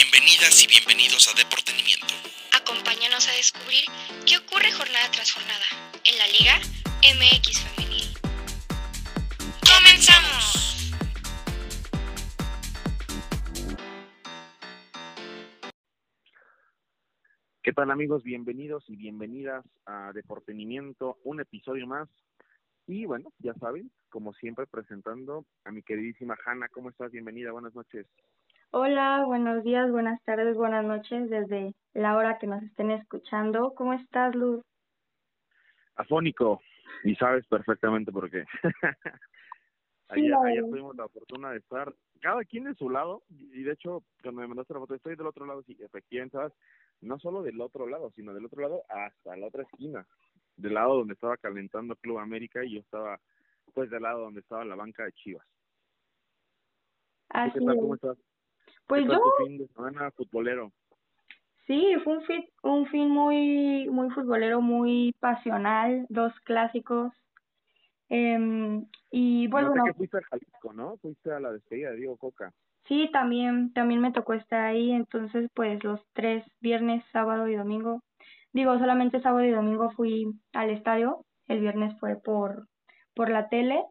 [0.00, 2.14] Bienvenidas y bienvenidos a Deportenimiento.
[2.56, 3.84] Acompáñanos a descubrir
[4.24, 5.68] qué ocurre jornada tras jornada
[6.08, 6.56] en la Liga
[7.04, 8.08] MX Femenil.
[9.60, 10.94] ¡Comenzamos!
[17.62, 18.22] ¿Qué tal amigos?
[18.22, 22.08] Bienvenidos y bienvenidas a Deportenimiento, un episodio más.
[22.86, 26.70] Y bueno, ya saben, como siempre presentando a mi queridísima Hanna.
[26.70, 27.12] ¿Cómo estás?
[27.12, 28.06] Bienvenida, buenas noches.
[28.72, 33.74] Hola, buenos días, buenas tardes, buenas noches desde la hora que nos estén escuchando.
[33.74, 34.62] ¿Cómo estás, Luz?
[35.96, 36.60] Afónico,
[37.02, 38.44] y sabes perfectamente por qué.
[40.08, 44.04] ayer, ayer tuvimos la fortuna de estar cada quien de su lado, y de hecho,
[44.22, 46.52] cuando me mandaste la foto, estoy del otro lado, sí, efectivamente, ¿sabes?
[47.00, 50.06] No solo del otro lado, sino del otro lado hasta la otra esquina,
[50.56, 53.18] del lado donde estaba calentando Club América y yo estaba,
[53.74, 55.46] pues, del lado donde estaba la banca de Chivas.
[57.30, 57.76] Así ¿Qué tal?
[57.76, 58.16] ¿Cómo estás?
[58.90, 60.72] Pues ¿Qué tal yo, tu fin de semana futbolero?
[61.66, 67.12] sí, fue un fin, un fin muy, muy futbolero, muy pasional, dos clásicos.
[68.08, 70.96] Em, y pues no sé bueno, que fuiste a Jalisco, ¿no?
[70.98, 72.52] Fuiste a la despedida de Diego Coca.
[72.88, 78.02] sí, también, también me tocó estar ahí, entonces pues los tres, viernes, sábado y domingo.
[78.52, 82.68] Digo, solamente sábado y domingo fui al estadio, el viernes fue por,
[83.14, 83.84] por la tele,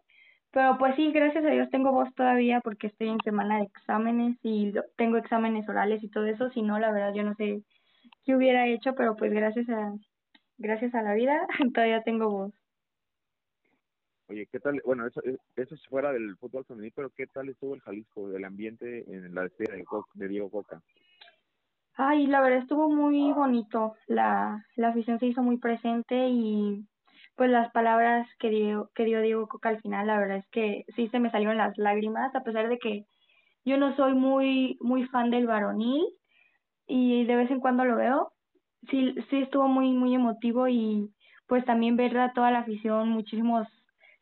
[0.51, 4.37] pero pues sí, gracias a Dios tengo voz todavía porque estoy en semana de exámenes
[4.41, 7.61] y tengo exámenes orales y todo eso, si no, la verdad yo no sé
[8.25, 9.93] qué hubiera hecho, pero pues gracias a,
[10.57, 12.53] gracias a la vida todavía tengo voz.
[14.27, 14.79] Oye, ¿qué tal?
[14.85, 15.21] Bueno, eso,
[15.55, 19.33] eso es fuera del fútbol femenil, pero ¿qué tal estuvo el Jalisco, el ambiente en
[19.33, 20.81] la despedida de, de Diego Coca?
[21.95, 26.85] Ay, la verdad estuvo muy bonito, la, la afición se hizo muy presente y
[27.39, 30.83] pues las palabras que dio, que dio Diego Coca al final, la verdad es que
[30.97, 33.05] sí se me salieron las lágrimas, a pesar de que
[33.65, 36.03] yo no soy muy, muy fan del varonil
[36.87, 38.33] y de vez en cuando lo veo,
[38.89, 41.09] sí, sí estuvo muy, muy emotivo y
[41.47, 43.67] pues también ver toda la afición, muchísimos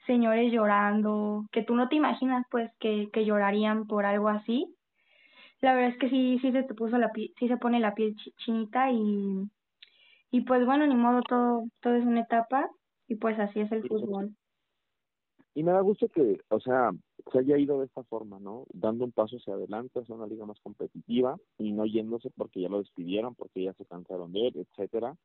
[0.08, 4.68] señores llorando, que tú no te imaginas pues que, que llorarían por algo así.
[5.62, 7.96] La verdad es que sí, sí se te puso la piel, sí se pone la
[7.96, 9.50] piel chi- chinita y,
[10.32, 12.70] y pues bueno, ni modo, todo, todo es una etapa
[13.08, 14.36] y pues así es el fútbol.
[15.54, 16.92] Y me da gusto que, o sea,
[17.32, 18.66] se haya ido de esta forma, ¿no?
[18.74, 22.70] Dando un paso hacia adelante, hacia una liga más competitiva y no yéndose porque ya
[22.70, 25.16] lo despidieron, porque ya se cansaron de él, etcétera.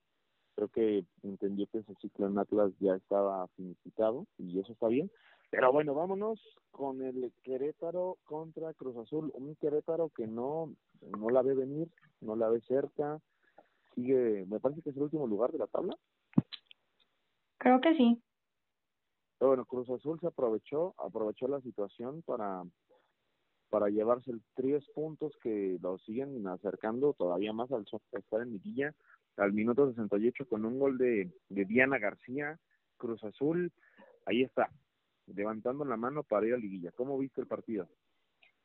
[0.55, 5.11] Creo que entendió que ese ciclo en Atlas ya estaba finiquitado y eso está bien.
[5.51, 6.41] Pero bueno, vámonos
[6.71, 9.31] con el Querétaro contra Cruz Azul.
[9.35, 10.73] Un Querétaro que no,
[11.19, 11.91] no la ve venir,
[12.23, 13.21] no la ve cerca.
[13.95, 15.95] Sigue, me parece que es el último lugar de la tabla.
[17.63, 18.21] Creo que sí.
[19.39, 22.65] Pero bueno, Cruz Azul se aprovechó, aprovechó la situación para,
[23.71, 28.93] para llevarse el tres puntos que lo siguen acercando todavía más al estar en liguilla
[29.37, 32.59] al minuto 68 con un gol de, de Diana García,
[32.97, 33.71] Cruz Azul,
[34.27, 34.69] ahí está,
[35.27, 36.91] levantando la mano para ir a liguilla.
[36.91, 37.89] ¿Cómo viste el partido?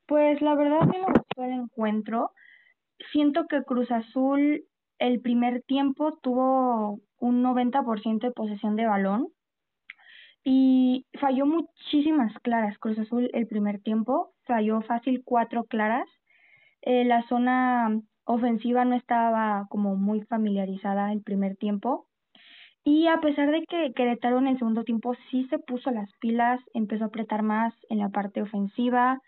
[0.07, 2.31] Pues la verdad me gustó el encuentro.
[3.11, 4.65] Siento que Cruz Azul
[4.97, 9.29] el primer tiempo tuvo un 90% de posesión de balón
[10.43, 12.77] y falló muchísimas claras.
[12.77, 16.07] Cruz Azul el primer tiempo falló fácil cuatro claras.
[16.81, 22.07] Eh, la zona ofensiva no estaba como muy familiarizada el primer tiempo.
[22.83, 26.61] Y a pesar de que Querétaro en el segundo tiempo sí se puso las pilas,
[26.73, 29.19] empezó a apretar más en la parte ofensiva,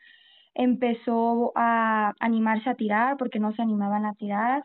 [0.54, 4.64] empezó a animarse a tirar porque no se animaban a tirar.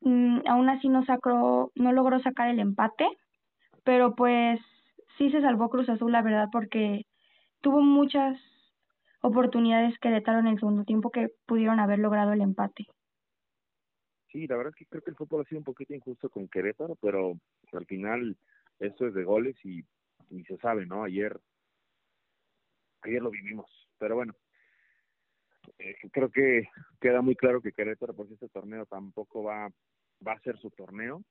[0.00, 3.06] Mm, aún así no sacó, no logró sacar el empate,
[3.84, 4.60] pero pues
[5.18, 7.06] sí se salvó Cruz Azul, la verdad, porque
[7.60, 8.38] tuvo muchas
[9.22, 12.86] oportunidades Querétaro en el segundo tiempo que pudieron haber logrado el empate.
[14.30, 16.48] Sí, la verdad es que creo que el fútbol ha sido un poquito injusto con
[16.48, 17.32] Querétaro, pero
[17.72, 18.36] al final
[18.78, 19.84] esto es de goles y,
[20.30, 21.04] y se sabe, ¿no?
[21.04, 21.40] Ayer,
[23.02, 23.66] ayer lo vivimos,
[23.98, 24.34] pero bueno,
[25.78, 26.68] eh, creo que
[27.00, 29.68] queda muy claro que Querétaro, pues este torneo tampoco va,
[30.26, 31.22] va a ser su torneo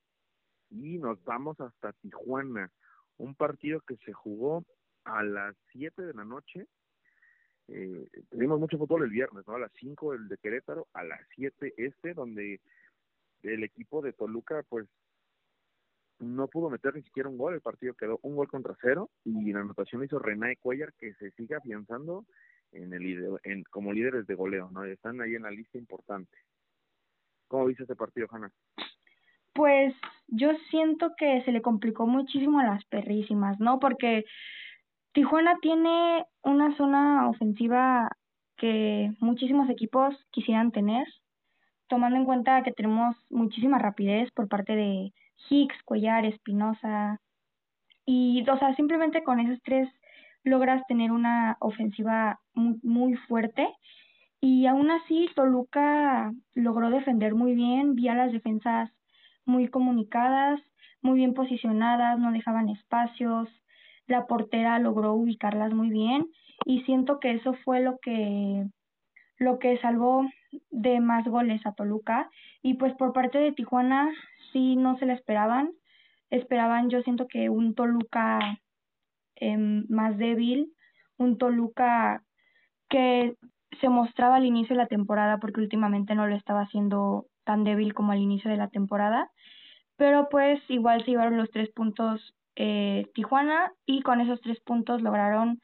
[0.70, 2.72] y nos vamos hasta Tijuana,
[3.18, 4.66] un partido que se jugó
[5.04, 6.68] a las 7 de la noche.
[7.70, 9.56] Eh, tuvimos mucho fútbol el viernes, ¿no?
[9.56, 12.62] A las 5 el de Querétaro, a las 7 este, donde
[13.44, 14.88] el equipo de Toluca, pues,
[16.20, 19.54] no pudo meter ni siquiera un gol, el partido quedó un gol contra cero y
[19.54, 22.26] la anotación hizo Renae Cuellar que se sigue afianzando
[22.72, 24.84] en el en, como líderes de goleo, ¿no?
[24.84, 26.38] Están ahí en la lista importante.
[27.48, 28.52] ¿Cómo viste este partido, Hanna?
[29.54, 29.96] Pues
[30.28, 33.80] yo siento que se le complicó muchísimo a las perrísimas, ¿no?
[33.80, 34.26] Porque
[35.14, 38.10] Tijuana tiene una zona ofensiva
[38.58, 41.08] que muchísimos equipos quisieran tener.
[41.88, 45.14] tomando en cuenta que tenemos muchísima rapidez por parte de
[45.50, 47.22] Hicks, Cuellar, Espinosa,
[48.06, 49.90] y, o sea, simplemente con esos tres
[50.48, 53.68] logras tener una ofensiva muy, muy fuerte.
[54.40, 58.92] Y aún así, Toluca logró defender muy bien, vi a las defensas
[59.46, 60.60] muy comunicadas,
[61.02, 63.50] muy bien posicionadas, no dejaban espacios,
[64.08, 66.28] la portera logró ubicarlas muy bien
[66.66, 68.66] y siento que eso fue lo que
[69.40, 70.26] lo que salvó
[70.72, 72.30] de más goles a Toluca.
[72.64, 74.10] Y pues por parte de Tijuana
[74.52, 75.72] sí no se la esperaban.
[76.32, 78.40] Esperaban yo siento que un Toluca
[79.40, 80.74] em, más débil
[81.18, 82.24] un Toluca
[82.90, 83.36] que
[83.82, 87.94] se mostraba al inicio de la temporada porque últimamente no lo estaba haciendo tan débil
[87.94, 89.32] como al inicio de la temporada
[89.98, 95.02] pero pues igual se llevaron los tres puntos eh, Tijuana y con esos tres puntos
[95.02, 95.60] lograron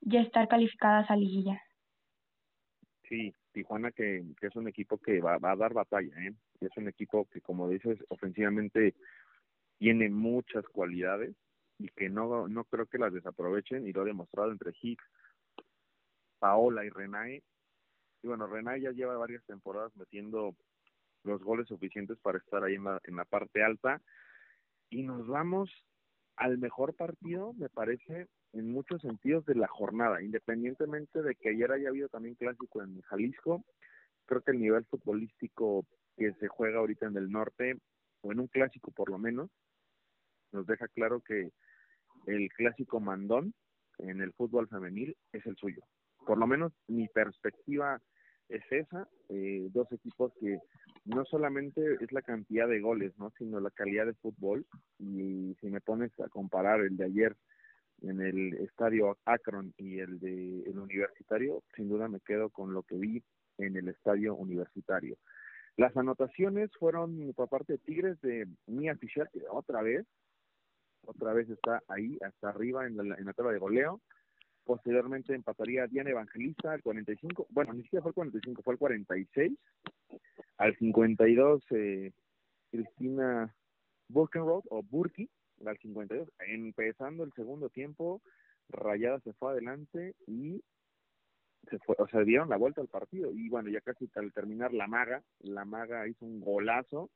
[0.00, 1.60] ya estar calificadas a liguilla.
[3.08, 6.32] Sí, Tijuana que, que es un equipo que va, va a dar batalla, ¿eh?
[6.60, 8.94] es un equipo que como dices ofensivamente
[9.78, 11.34] tiene muchas cualidades
[11.78, 15.04] y que no, no creo que las desaprovechen y lo ha demostrado entre Hicks,
[16.38, 17.42] Paola y Renae.
[18.22, 20.56] Y bueno, Renae ya lleva varias temporadas metiendo
[21.24, 24.02] los goles suficientes para estar ahí en la, en la parte alta.
[24.90, 25.70] Y nos vamos
[26.36, 31.70] al mejor partido, me parece, en muchos sentidos de la jornada, independientemente de que ayer
[31.70, 33.64] haya habido también clásico en Jalisco,
[34.26, 35.84] creo que el nivel futbolístico
[36.16, 37.78] que se juega ahorita en el norte,
[38.22, 39.50] o en un clásico por lo menos,
[40.52, 41.52] nos deja claro que
[42.28, 43.54] el clásico mandón
[43.98, 45.82] en el fútbol femenil es el suyo.
[46.26, 48.00] Por lo menos mi perspectiva
[48.48, 50.58] es esa, eh, dos equipos que
[51.04, 53.32] no solamente es la cantidad de goles, ¿no?
[53.38, 54.66] sino la calidad de fútbol.
[54.98, 57.36] Y si me pones a comparar el de ayer
[58.02, 62.82] en el estadio Akron y el de el universitario, sin duda me quedo con lo
[62.82, 63.22] que vi
[63.58, 65.16] en el estadio universitario.
[65.76, 70.06] Las anotaciones fueron por parte de Tigres de Mia Fischer, que otra vez,
[71.06, 74.00] otra vez está ahí, hasta arriba en la, en la tabla de goleo.
[74.64, 79.58] Posteriormente empataría Diana Evangelista al 45, bueno, ni siquiera fue el 45, fue el 46.
[80.58, 82.12] Al 52, eh,
[82.70, 83.54] Cristina
[84.08, 85.28] Burkenroth o Burki,
[85.64, 86.28] al 52.
[86.40, 88.20] Empezando el segundo tiempo,
[88.68, 90.62] Rayada se fue adelante y
[91.70, 93.32] se fue, o sea, dieron la vuelta al partido.
[93.32, 97.10] Y bueno, ya casi al terminar la maga, la maga hizo un golazo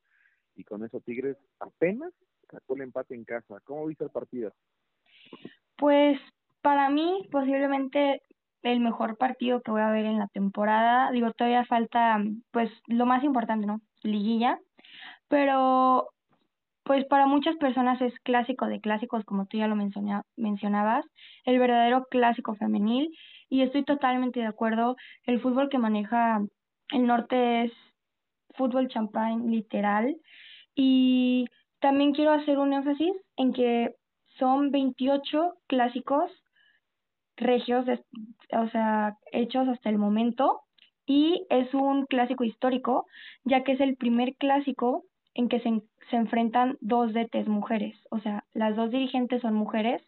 [0.56, 2.12] y con eso Tigres apenas
[2.52, 3.58] sacó el empate en casa.
[3.64, 4.52] ¿Cómo viste el partido?
[5.76, 6.20] Pues
[6.60, 8.22] para mí, posiblemente
[8.62, 11.10] el mejor partido que voy a ver en la temporada.
[11.10, 12.22] Digo, todavía falta,
[12.52, 13.80] pues, lo más importante, ¿no?
[14.02, 14.60] Liguilla.
[15.28, 16.10] Pero,
[16.84, 19.76] pues, para muchas personas es clásico de clásicos, como tú ya lo
[20.36, 21.04] mencionabas,
[21.44, 23.10] el verdadero clásico femenil.
[23.48, 24.96] Y estoy totalmente de acuerdo.
[25.24, 26.40] El fútbol que maneja
[26.92, 27.72] el norte es
[28.54, 30.16] fútbol champán, literal.
[30.74, 31.46] Y
[31.82, 33.94] también quiero hacer un énfasis en que
[34.38, 36.30] son 28 clásicos
[37.36, 37.84] regios,
[38.52, 40.62] o sea, hechos hasta el momento,
[41.06, 43.06] y es un clásico histórico,
[43.44, 48.20] ya que es el primer clásico en que se, se enfrentan dos DTs mujeres, o
[48.20, 50.02] sea, las dos dirigentes son mujeres,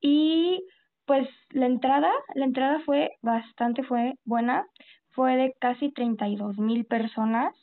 [0.00, 0.62] y
[1.06, 4.66] pues la entrada, la entrada fue bastante fue buena,
[5.10, 7.54] fue de casi 32 mil personas,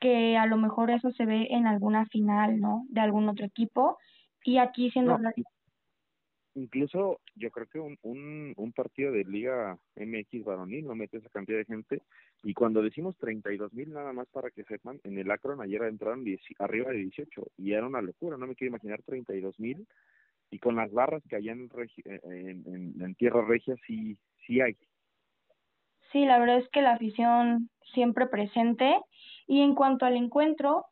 [0.00, 2.84] que a lo mejor eso se ve en alguna final, ¿no?
[2.88, 3.98] De algún otro equipo,
[4.44, 5.18] y aquí siendo
[6.54, 11.28] incluso yo creo que un, un, un partido de Liga MX varonil no mete esa
[11.28, 12.02] cantidad de gente.
[12.42, 16.24] Y cuando decimos 32 mil, nada más para que sepan, en el Akron ayer entraron
[16.58, 18.36] arriba de 18 y era una locura.
[18.36, 19.86] No me quiero imaginar 32 mil.
[20.50, 21.68] Y con las barras que hay en,
[22.04, 24.76] en, en, Tierra Regia, sí, sí hay.
[26.14, 29.00] Sí, la verdad es que la afición siempre presente.
[29.48, 30.86] Y en cuanto al encuentro,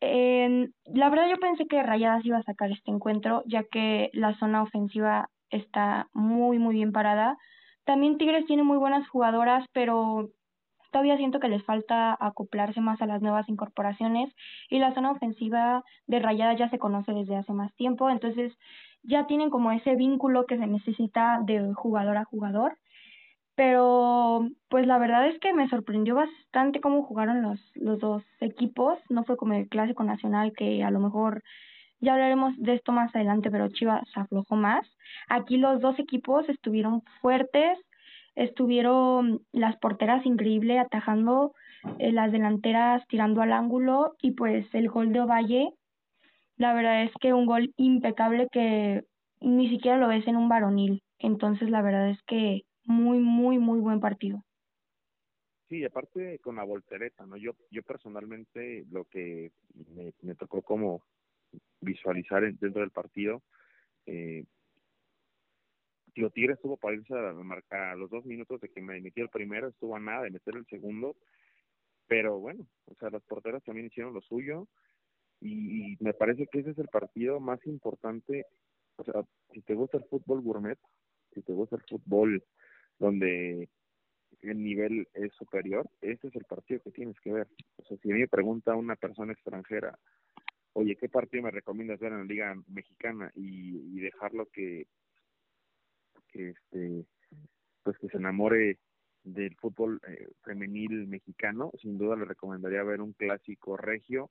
[0.00, 4.38] eh, la verdad yo pensé que Rayadas iba a sacar este encuentro, ya que la
[4.38, 7.36] zona ofensiva está muy, muy bien parada.
[7.84, 10.30] También Tigres tiene muy buenas jugadoras, pero
[10.92, 14.34] todavía siento que les falta acoplarse más a las nuevas incorporaciones
[14.70, 18.56] y la zona ofensiva de Rayadas ya se conoce desde hace más tiempo, entonces
[19.02, 22.78] ya tienen como ese vínculo que se necesita de jugador a jugador
[23.58, 29.00] pero pues la verdad es que me sorprendió bastante cómo jugaron los, los dos equipos,
[29.08, 31.42] no fue como el clásico nacional que a lo mejor
[31.98, 34.86] ya hablaremos de esto más adelante, pero Chivas aflojó más.
[35.28, 37.76] Aquí los dos equipos estuvieron fuertes,
[38.36, 41.52] estuvieron las porteras increíble atajando
[41.98, 45.70] eh, las delanteras tirando al ángulo y pues el gol de Ovalle,
[46.58, 49.02] la verdad es que un gol impecable que
[49.40, 51.02] ni siquiera lo ves en un varonil.
[51.18, 54.44] Entonces la verdad es que muy, muy, muy buen partido.
[55.68, 57.36] Sí, aparte con la voltereta, ¿no?
[57.36, 59.52] Yo, yo personalmente lo que
[60.22, 61.02] me, tocó como
[61.80, 63.42] visualizar dentro del partido,
[64.06, 64.44] eh,
[66.14, 69.22] Tío Tigre estuvo para irse a, marcar a los dos minutos de que me metió
[69.22, 71.14] el primero, estuvo a nada de meter el segundo,
[72.06, 74.66] pero bueno, o sea, las porteras también hicieron lo suyo
[75.40, 78.46] y, me parece que ese es el partido más importante,
[78.96, 80.78] o sea, si te gusta el fútbol gourmet,
[81.34, 82.42] si te gusta el fútbol
[82.98, 83.68] donde
[84.42, 87.48] el nivel es superior, ese es el partido que tienes que ver.
[87.76, 89.98] O sea, si me pregunta una persona extranjera,
[90.74, 93.30] oye, ¿qué partido me recomiendas ver en la Liga Mexicana?
[93.34, 94.86] Y, y dejarlo que,
[96.28, 97.04] que este
[97.82, 98.78] pues que se enamore
[99.24, 104.30] del fútbol eh, femenil mexicano, sin duda le recomendaría ver un clásico regio.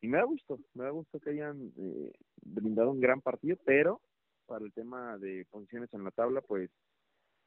[0.00, 4.00] Y me da gusto, me da gusto que hayan eh, brindado un gran partido, pero
[4.46, 6.70] para el tema de posiciones en la tabla, pues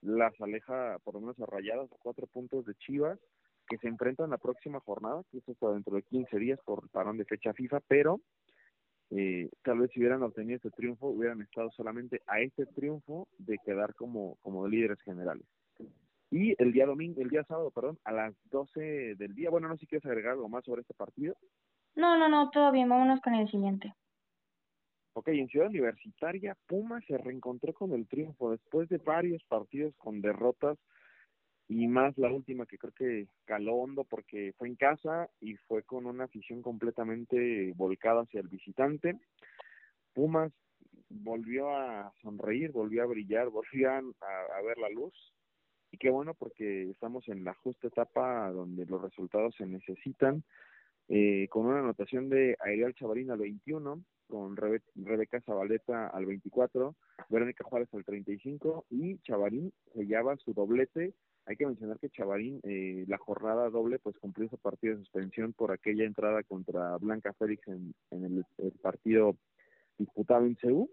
[0.03, 3.19] las aleja por lo menos a rayadas cuatro puntos de Chivas,
[3.67, 7.17] que se enfrentan la próxima jornada, que es hasta dentro de 15 días por parón
[7.17, 8.19] de fecha FIFA, pero
[9.10, 13.57] eh, tal vez si hubieran obtenido este triunfo, hubieran estado solamente a este triunfo de
[13.65, 15.45] quedar como, como líderes generales.
[16.31, 19.75] Y el día domingo, el día sábado, perdón, a las 12 del día, bueno, no
[19.75, 21.36] sé si quieres agregar algo más sobre este partido.
[21.95, 23.93] No, no, no, todo bien, vámonos con el siguiente.
[25.13, 30.22] Ok, en Ciudad Universitaria, Puma se reencontró con el triunfo después de varios partidos con
[30.22, 30.77] derrotas
[31.67, 35.84] y más la última que creo que caló hondo porque fue en casa y fue
[35.84, 39.20] con una afición completamente volcada hacia el visitante.
[40.13, 40.51] Pumas
[41.10, 45.13] volvió a sonreír, volvió a brillar, volvió a, a ver la luz
[45.91, 50.43] y qué bueno porque estamos en la justa etapa donde los resultados se necesitan
[51.10, 56.96] eh, con una anotación de Ariel Chavarín al 21, con Rebeca Zabaleta al 24,
[57.30, 61.13] Verónica Juárez al 35 y Chavarín sellaba su doblete.
[61.46, 65.53] Hay que mencionar que Chavarín, eh, la jornada doble, pues cumplió su partido de suspensión
[65.53, 68.46] por aquella entrada contra Blanca Félix en, el,
[68.82, 69.36] partido
[69.98, 70.89] disputado en CEU.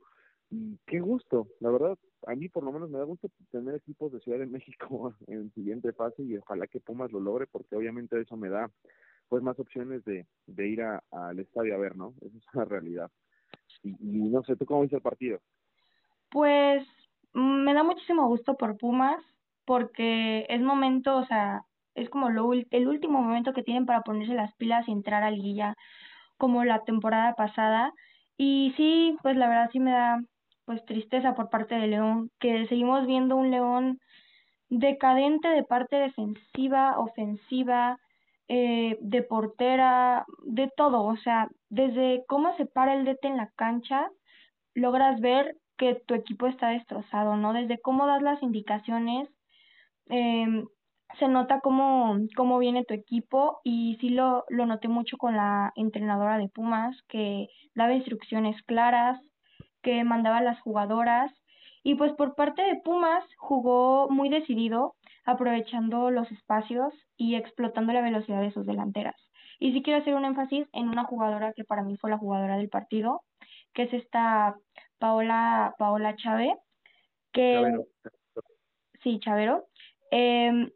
[0.51, 1.97] Y qué gusto, la verdad,
[2.27, 5.53] a mí por lo menos me da gusto tener equipos de Ciudad de México en
[5.55, 8.69] siguiente fase y ojalá que Pumas lo logre porque obviamente eso me da
[9.31, 12.13] pues más opciones de, de ir al estadio a ver, ¿no?
[12.21, 13.11] Esa es una realidad.
[13.85, 15.39] Y, no sé, ¿tú cómo viste el partido?
[16.31, 16.87] Pues
[17.33, 19.23] me da muchísimo gusto por Pumas,
[19.65, 21.63] porque es momento, o sea,
[21.95, 25.31] es como lo, el último momento que tienen para ponerse las pilas y entrar a
[25.31, 25.77] liguilla
[26.37, 27.93] como la temporada pasada.
[28.37, 30.21] Y sí, pues la verdad sí me da
[30.65, 34.01] pues tristeza por parte de León, que seguimos viendo un León
[34.69, 37.99] decadente de parte defensiva, ofensiva,
[38.53, 43.49] eh, de portera, de todo, o sea, desde cómo se para el DT en la
[43.55, 44.11] cancha,
[44.75, 47.53] logras ver que tu equipo está destrozado, ¿no?
[47.53, 49.29] Desde cómo das las indicaciones,
[50.09, 50.65] eh,
[51.21, 55.73] se nota cómo, cómo viene tu equipo y sí lo, lo noté mucho con la
[55.77, 59.21] entrenadora de Pumas, que daba instrucciones claras,
[59.81, 61.33] que mandaba a las jugadoras
[61.85, 68.03] y pues por parte de Pumas jugó muy decidido, aprovechando los espacios y explotando la
[68.03, 69.17] velocidad de sus delanteras.
[69.59, 72.57] Y sí quiero hacer un énfasis en una jugadora que para mí fue la jugadora
[72.57, 73.23] del partido,
[73.75, 74.57] que es esta
[74.99, 76.55] Paola, Paola Chávez,
[77.33, 77.55] que...
[77.55, 77.87] Chavero.
[79.03, 79.67] Sí, Chavero.
[80.11, 80.71] Eh,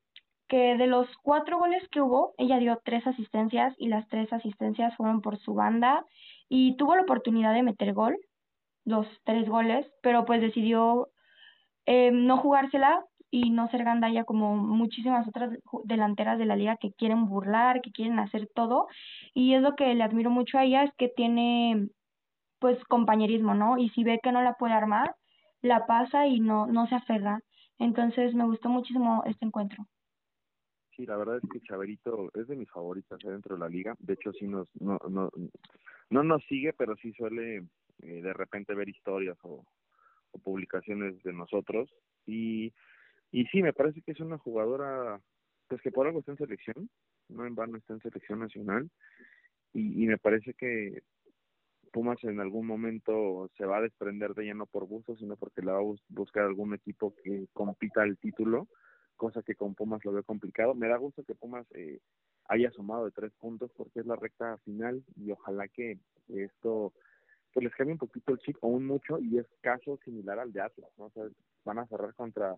[0.49, 4.95] que de los cuatro goles que hubo, ella dio tres asistencias y las tres asistencias
[4.97, 6.05] fueron por su banda
[6.49, 8.17] y tuvo la oportunidad de meter gol,
[8.85, 11.09] los tres goles, pero pues decidió
[11.87, 16.93] eh, no jugársela y no ser gandalla como muchísimas otras delanteras de la liga que
[16.93, 18.87] quieren burlar, que quieren hacer todo.
[19.35, 21.89] Y es lo que le admiro mucho a ella, es que tiene
[22.61, 23.77] pues compañerismo, ¿no?
[23.77, 25.17] Y si ve que no la puede armar,
[25.63, 27.41] la pasa y no, no se aferra.
[27.81, 29.85] Entonces me gustó muchísimo este encuentro.
[30.95, 33.31] Sí, la verdad es que Chaverito es de mis favoritas ¿eh?
[33.31, 33.97] dentro de la liga.
[33.99, 35.29] De hecho, sí nos, no, no,
[36.09, 39.65] no nos sigue, pero sí suele eh, de repente ver historias o,
[40.31, 41.93] o publicaciones de nosotros.
[42.27, 42.73] Y
[43.35, 45.21] y sí, me parece que es una jugadora,
[45.67, 46.89] pues que por algo está en selección,
[47.29, 48.89] no en vano está en selección nacional,
[49.73, 51.03] y, me parece que
[51.93, 55.63] Pumas en algún momento se va a desprender de ella no por gusto, sino porque
[55.63, 58.69] la va a buscar algún equipo que compita el título,
[59.17, 60.77] cosa que con Pumas lo veo complicado.
[60.77, 61.99] Me da gusto que Pumas eh,
[62.47, 65.99] haya sumado de tres puntos porque es la recta final y ojalá que
[66.29, 66.93] esto
[67.53, 70.53] pues les cambie un poquito el chip o un mucho y es caso similar al
[70.53, 71.11] de Atlas, ¿no?
[71.65, 72.57] Van a cerrar contra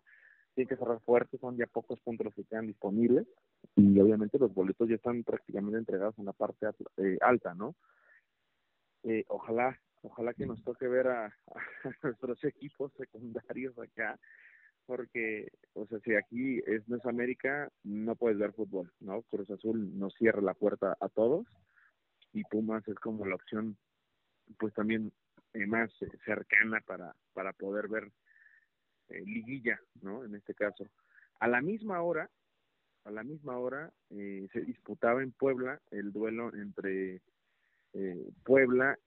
[0.57, 3.27] tiene que cerrar fuerte, son ya pocos puntos los que quedan disponibles
[3.77, 7.77] y obviamente los boletos ya están prácticamente entregados en la parte eh, alta, ¿no?
[9.03, 11.37] Eh, ojalá, ojalá que nos toque ver a,
[12.03, 14.19] nuestros equipos secundarios acá,
[14.87, 19.23] porque, o sea, si aquí es no es América, no puedes ver fútbol, ¿no?
[19.25, 21.47] Cruz Azul nos cierra la puerta a todos
[22.33, 23.77] y Pumas es como la opción,
[24.59, 25.13] pues también
[25.53, 25.91] eh, más
[26.25, 28.11] cercana para, para poder ver
[29.09, 30.25] eh, liguilla, ¿no?
[30.25, 30.87] En este caso.
[31.39, 32.31] A la misma hora,
[33.05, 37.23] a la misma hora eh, se disputaba en Puebla el duelo entre
[37.93, 38.99] eh, Puebla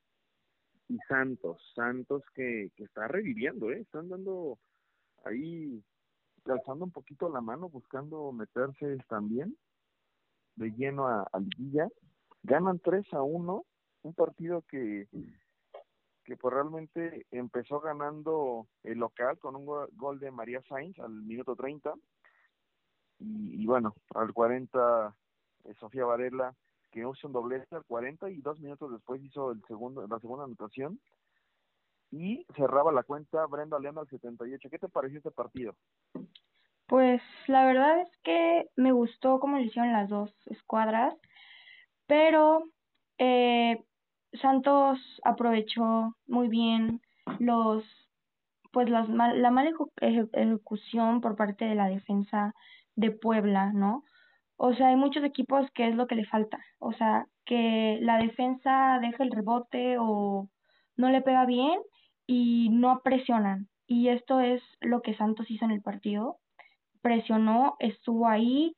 [0.87, 1.61] y Santos.
[1.75, 3.81] Santos que, que está reviviendo, ¿eh?
[3.81, 4.57] Están dando
[5.25, 5.83] ahí,
[6.45, 9.55] alzando un poquito la mano, buscando meterse también
[10.55, 11.87] de lleno a, a Liguilla.
[12.43, 13.65] Ganan 3 a 1,
[14.03, 15.07] un partido que
[16.29, 21.55] que pues realmente empezó ganando el local con un gol de María Sainz al minuto
[21.55, 21.95] 30
[23.17, 25.15] y, bueno, al 40
[25.65, 26.53] eh, Sofía Varela
[26.91, 30.45] que hizo un doblete al 40 y dos minutos después hizo el segundo la segunda
[30.45, 30.99] anotación
[32.11, 34.69] y cerraba la cuenta Brenda León al 78.
[34.69, 35.75] ¿Qué te pareció este partido?
[36.87, 41.15] Pues la verdad es que me gustó cómo lo hicieron las dos escuadras,
[42.07, 42.63] pero
[43.17, 43.83] eh,
[44.33, 47.01] Santos aprovechó muy bien
[47.39, 47.83] los
[48.71, 49.71] pues las la mala
[50.01, 52.53] ejecución por parte de la defensa
[52.95, 54.03] de Puebla, ¿no?
[54.57, 58.17] O sea, hay muchos equipos que es lo que le falta, o sea, que la
[58.17, 60.49] defensa deja el rebote o
[60.97, 61.79] no le pega bien
[62.27, 63.69] y no presionan.
[63.87, 66.37] Y esto es lo que Santos hizo en el partido.
[67.01, 68.75] Presionó, estuvo ahí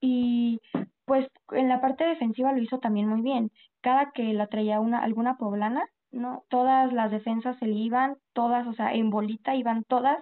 [0.00, 0.60] y
[1.04, 3.50] pues en la parte defensiva lo hizo también muy bien
[3.82, 6.44] cada que la traía una alguna poblana, ¿no?
[6.48, 10.18] Todas las defensas se le iban, todas, o sea, en bolita iban todas,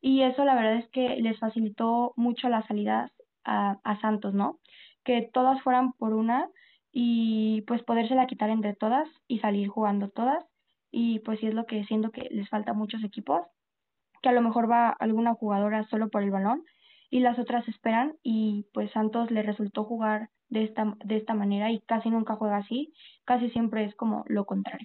[0.00, 3.10] y eso la verdad es que les facilitó mucho las salidas
[3.44, 4.58] a, a Santos, ¿no?
[5.04, 6.48] Que todas fueran por una
[6.92, 10.44] y pues podérsela quitar entre todas y salir jugando todas,
[10.90, 13.42] y pues sí es lo que siento que les falta muchos equipos,
[14.22, 16.64] que a lo mejor va alguna jugadora solo por el balón
[17.14, 21.70] y las otras esperan y pues Santos le resultó jugar de esta, de esta manera
[21.70, 22.92] y casi nunca juega así,
[23.24, 24.84] casi siempre es como lo contrario.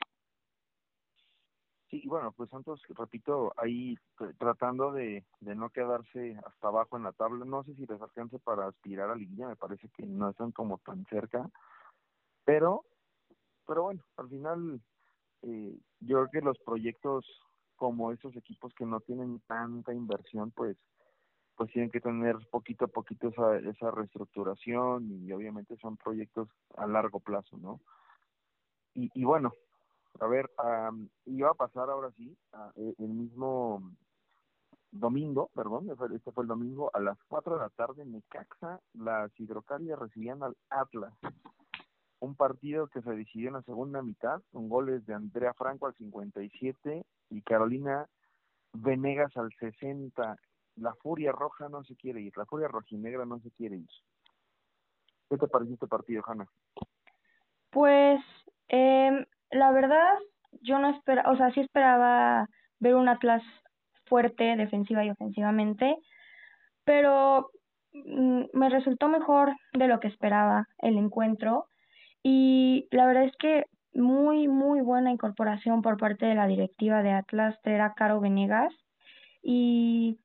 [1.90, 3.96] Sí, bueno, pues Santos, repito, ahí
[4.38, 8.38] tratando de, de no quedarse hasta abajo en la tabla, no sé si les alcance
[8.38, 11.50] para aspirar a liguilla, me parece que no están como tan cerca,
[12.46, 12.84] pero,
[13.66, 14.80] pero bueno, al final
[15.42, 17.26] eh, yo creo que los proyectos
[17.76, 20.78] como esos equipos que no tienen tanta inversión, pues
[21.60, 26.88] pues tienen que tener poquito a poquito esa, esa reestructuración y obviamente son proyectos a
[26.88, 27.82] largo plazo, ¿no?
[28.94, 29.52] Y, y bueno,
[30.22, 30.50] a ver,
[31.26, 32.34] iba a pasar ahora sí,
[32.78, 33.92] e, el mismo
[34.92, 39.38] domingo, perdón, este fue el domingo, a las 4 de la tarde en Necaxa, las
[39.38, 41.14] hidrocálidas recibían al Atlas.
[42.22, 45.96] Un partido que se decidió en la segunda mitad, con goles de Andrea Franco al
[45.96, 48.08] 57 y Carolina
[48.72, 50.38] Venegas al 60
[50.80, 53.90] la furia roja no se quiere ir, la furia rojinegra no se quiere ir.
[55.30, 56.48] ¿Qué te pareció este partido, Hanna?
[57.70, 58.20] Pues,
[58.70, 60.14] eh, la verdad,
[60.62, 62.48] yo no esperaba, o sea, sí esperaba
[62.80, 63.44] ver un Atlas
[64.06, 65.96] fuerte defensiva y ofensivamente,
[66.84, 67.52] pero
[67.94, 71.68] mm, me resultó mejor de lo que esperaba el encuentro
[72.24, 77.12] y la verdad es que muy, muy buena incorporación por parte de la directiva de
[77.12, 78.74] Atlas, traer a Caro Venegas
[79.42, 80.20] y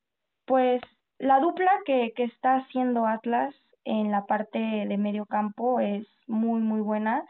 [0.47, 0.81] pues
[1.19, 3.55] la dupla que, que está haciendo Atlas
[3.85, 7.25] en la parte de medio campo es muy, muy buena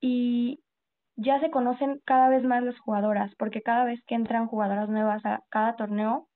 [0.00, 0.60] y
[1.16, 5.24] ya se conocen cada vez más las jugadoras, porque cada vez que entran jugadoras nuevas
[5.26, 6.28] a cada torneo,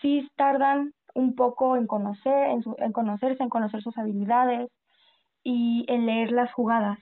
[0.00, 4.70] sí tardan un poco en conocer, en, su, en conocerse, en conocer sus habilidades
[5.42, 6.98] y en leer las jugadas.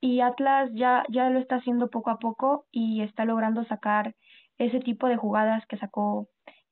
[0.00, 4.14] Y Atlas ya, ya lo está haciendo poco a poco y está logrando sacar
[4.58, 6.28] ese tipo de jugadas que sacó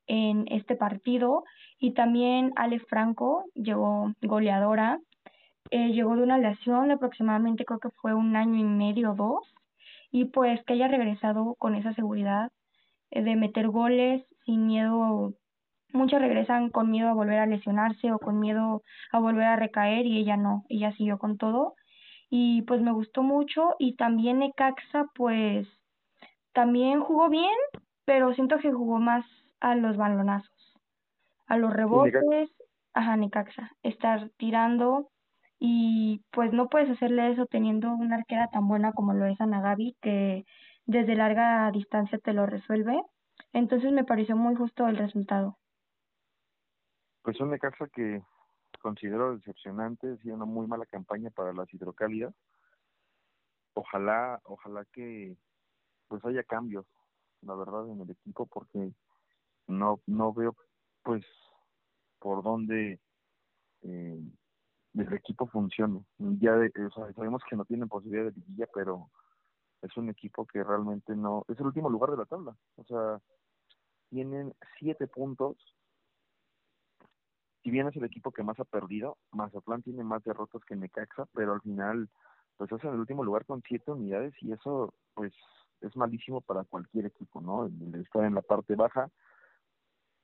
[0.06, 1.44] en este partido.
[1.78, 4.98] Y también Ale Franco llegó goleadora,
[5.70, 9.54] eh, llegó de una lesión aproximadamente creo que fue un año y medio o dos.
[10.10, 12.50] Y pues que haya regresado con esa seguridad
[13.10, 15.34] eh, de meter goles sin miedo.
[15.92, 18.82] Muchas regresan con miedo a volver a lesionarse o con miedo
[19.12, 21.74] a volver a recaer y ella no, ella siguió con todo.
[22.30, 23.74] Y pues me gustó mucho.
[23.78, 25.66] Y también Necaxa pues
[26.52, 27.54] también jugó bien,
[28.04, 29.24] pero siento que jugó más
[29.60, 30.78] a los balonazos,
[31.46, 32.50] a los rebotes,
[32.94, 35.10] ajá, Necaxa, estar tirando
[35.58, 39.96] y pues no puedes hacerle eso teniendo una arquera tan buena como lo es Anagabi
[40.00, 40.46] que
[40.86, 43.02] desde larga distancia te lo resuelve.
[43.52, 45.58] Entonces me pareció muy justo el resultado.
[47.22, 48.22] Pues un Necaxa que
[48.80, 52.34] considero decepcionante, sido una muy mala campaña para las hidrocálidas.
[53.74, 55.36] Ojalá, ojalá que
[56.08, 56.86] pues haya cambios,
[57.42, 58.92] la verdad, en el equipo, porque
[59.70, 60.56] no no veo
[61.02, 61.24] pues
[62.18, 63.00] por dónde
[63.82, 64.20] eh,
[64.94, 66.04] el equipo funcione.
[66.18, 69.10] Ya de, o sea, sabemos que no tienen posibilidad de liguilla, pero
[69.82, 72.56] es un equipo que realmente no es el último lugar de la tabla.
[72.76, 73.20] O sea,
[74.10, 75.56] tienen siete puntos.
[77.62, 81.26] Si bien es el equipo que más ha perdido, Mazatlán tiene más derrotas que Necaxa,
[81.32, 82.08] pero al final
[82.56, 85.32] pues es en el último lugar con siete unidades y eso pues
[85.80, 87.66] es malísimo para cualquier equipo, ¿no?
[87.66, 89.10] El estar en la parte baja.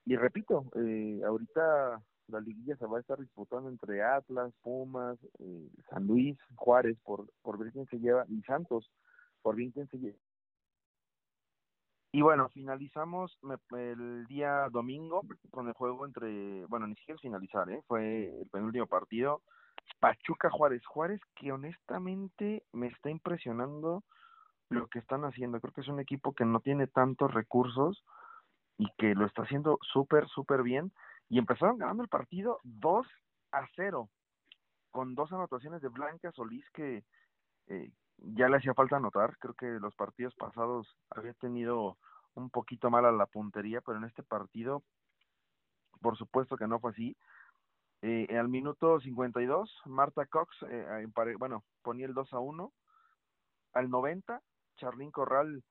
[0.07, 5.69] Y repito, eh, ahorita la liguilla se va a estar disputando entre Atlas, Pumas, eh,
[5.89, 8.89] San Luis, Juárez, por, por ver quién se lleva, y Santos,
[9.41, 10.17] por bien quién se lleva.
[12.13, 13.37] Y bueno, finalizamos
[13.71, 17.81] el día domingo con el juego entre, bueno, ni siquiera finalizar, ¿eh?
[17.85, 19.41] fue el penúltimo partido,
[19.99, 20.85] Pachuca Juárez.
[20.85, 24.05] Juárez que honestamente me está impresionando
[24.69, 25.59] lo que están haciendo.
[25.59, 28.05] Creo que es un equipo que no tiene tantos recursos
[28.77, 30.91] y que lo está haciendo súper, súper bien
[31.29, 33.07] y empezaron ganando el partido 2
[33.51, 34.09] a 0
[34.91, 37.03] con dos anotaciones de Blanca Solís que
[37.67, 41.97] eh, ya le hacía falta anotar, creo que los partidos pasados había tenido
[42.33, 44.83] un poquito mala la puntería, pero en este partido
[46.01, 47.17] por supuesto que no fue así.
[48.01, 51.07] Eh, al minuto 52, Marta Cox, eh,
[51.39, 52.71] bueno, ponía el 2 a 1.
[53.73, 54.41] Al 90,
[54.77, 55.63] Charlín Corral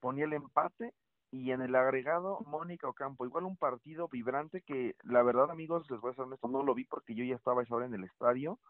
[0.00, 0.94] ponía el empate
[1.32, 3.24] y en el agregado Mónica Ocampo.
[3.24, 6.74] Igual un partido vibrante que la verdad amigos, les voy a ser honesto, no lo
[6.74, 8.60] vi porque yo ya estaba esa hora en el estadio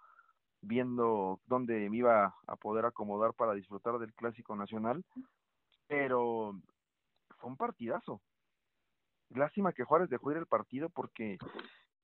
[0.63, 5.05] viendo dónde me iba a poder acomodar para disfrutar del clásico nacional,
[5.89, 6.55] pero
[7.39, 8.23] fue un partidazo.
[9.31, 11.39] Lástima que Juárez dejó ir el partido porque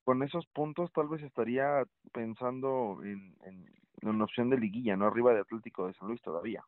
[0.03, 3.65] con esos puntos tal vez estaría pensando en, en,
[4.01, 6.65] en una opción de liguilla, no arriba de Atlético de San Luis todavía.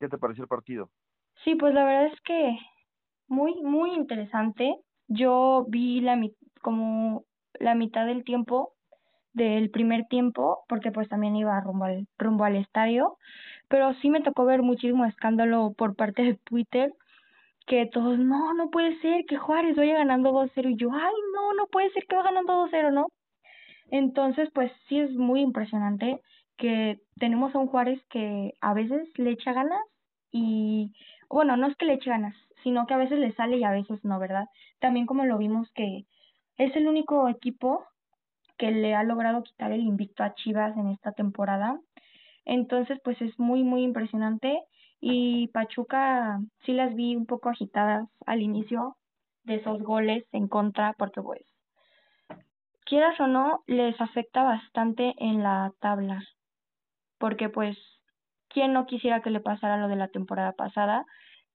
[0.00, 0.90] ¿Qué te pareció el partido?
[1.44, 2.58] Sí, pues la verdad es que
[3.28, 4.76] muy, muy interesante.
[5.08, 6.20] Yo vi la
[6.62, 7.24] como
[7.60, 8.74] la mitad del tiempo
[9.32, 13.16] del primer tiempo, porque pues también iba rumbo al, rumbo al estadio,
[13.68, 16.92] pero sí me tocó ver muchísimo escándalo por parte de Twitter,
[17.66, 21.54] que todos, no, no puede ser que Juárez vaya ganando 2-0, y yo, ay, no,
[21.54, 23.06] no puede ser que vaya ganando 2-0, ¿no?
[23.90, 26.20] Entonces, pues sí es muy impresionante
[26.56, 29.80] que tenemos a un Juárez que a veces le echa ganas
[30.32, 30.92] y
[31.30, 33.70] bueno, no es que le eche ganas, sino que a veces le sale y a
[33.70, 34.46] veces no, ¿verdad?
[34.80, 36.06] También como lo vimos que
[36.56, 37.84] es el único equipo
[38.58, 41.80] que le ha logrado quitar el invicto a Chivas en esta temporada.
[42.44, 44.60] Entonces, pues es muy, muy impresionante.
[45.00, 48.96] Y Pachuca sí las vi un poco agitadas al inicio
[49.44, 51.42] de esos goles en contra, porque pues,
[52.84, 56.20] quieras o no, les afecta bastante en la tabla.
[57.18, 57.78] Porque pues
[58.48, 61.04] ¿Quién no quisiera que le pasara lo de la temporada pasada?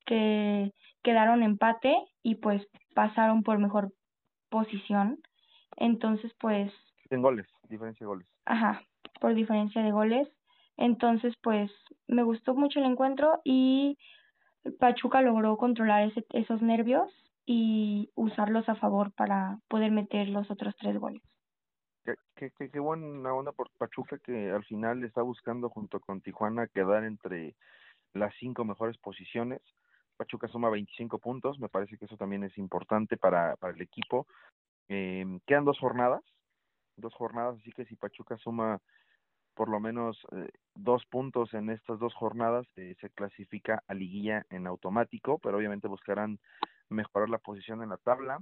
[0.05, 0.71] Que
[1.03, 3.93] quedaron empate y pues pasaron por mejor
[4.49, 5.19] posición.
[5.77, 6.71] Entonces, pues...
[7.09, 8.27] En goles, diferencia de goles.
[8.45, 8.81] Ajá,
[9.19, 10.27] por diferencia de goles.
[10.77, 11.71] Entonces, pues
[12.07, 13.97] me gustó mucho el encuentro y
[14.79, 17.11] Pachuca logró controlar ese, esos nervios
[17.45, 21.21] y usarlos a favor para poder meter los otros tres goles
[22.03, 26.67] qué, qué, qué, buena onda por Pachuca que al final está buscando junto con Tijuana
[26.67, 27.55] quedar entre
[28.13, 29.61] las cinco mejores posiciones.
[30.17, 34.27] Pachuca suma 25 puntos, me parece que eso también es importante para, para el equipo.
[34.89, 36.21] Eh, quedan dos jornadas,
[36.97, 38.79] dos jornadas, así que si Pachuca suma
[39.55, 44.45] por lo menos eh, dos puntos en estas dos jornadas, eh, se clasifica a liguilla
[44.49, 46.39] en automático, pero obviamente buscarán
[46.89, 48.39] mejorar la posición en la tabla.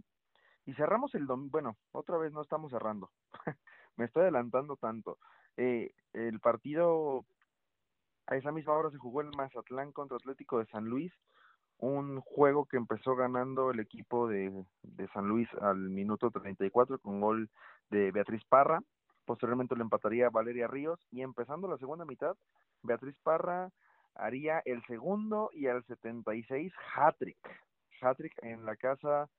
[0.72, 3.12] Y cerramos el domingo, bueno, otra vez no estamos cerrando,
[3.98, 5.18] me estoy adelantando tanto.
[5.58, 7.26] Eh, el partido
[8.26, 11.12] a esa misma hora se jugó el Mazatlán contra Atlético de San Luis,
[11.78, 17.20] un juego que empezó ganando el equipo de, de San Luis al minuto 34 con
[17.20, 17.50] gol
[17.90, 18.80] de Beatriz Parra,
[19.26, 22.38] posteriormente lo empataría Valeria Ríos y empezando la segunda mitad,
[22.82, 23.74] Beatriz Parra
[24.16, 27.62] haría el segundo y al 76 hat-trick,
[28.02, 29.30] hat-trick en la casa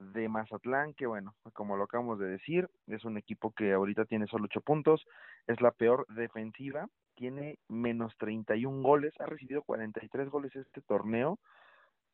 [0.00, 4.26] de Mazatlán, que bueno, como lo acabamos de decir, es un equipo que ahorita tiene
[4.26, 5.06] solo ocho puntos,
[5.46, 11.38] es la peor defensiva, tiene menos 31 goles, ha recibido 43 goles este torneo,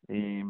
[0.09, 0.45] eh,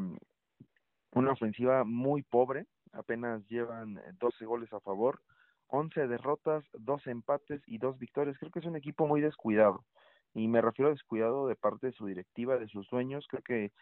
[1.13, 5.21] una ofensiva muy pobre, apenas llevan 12 goles a favor,
[5.69, 9.85] 11 derrotas, 2 empates y 2 victorias, creo que es un equipo muy descuidado,
[10.33, 13.73] y me refiero a descuidado de parte de su directiva, de sus sueños, creo que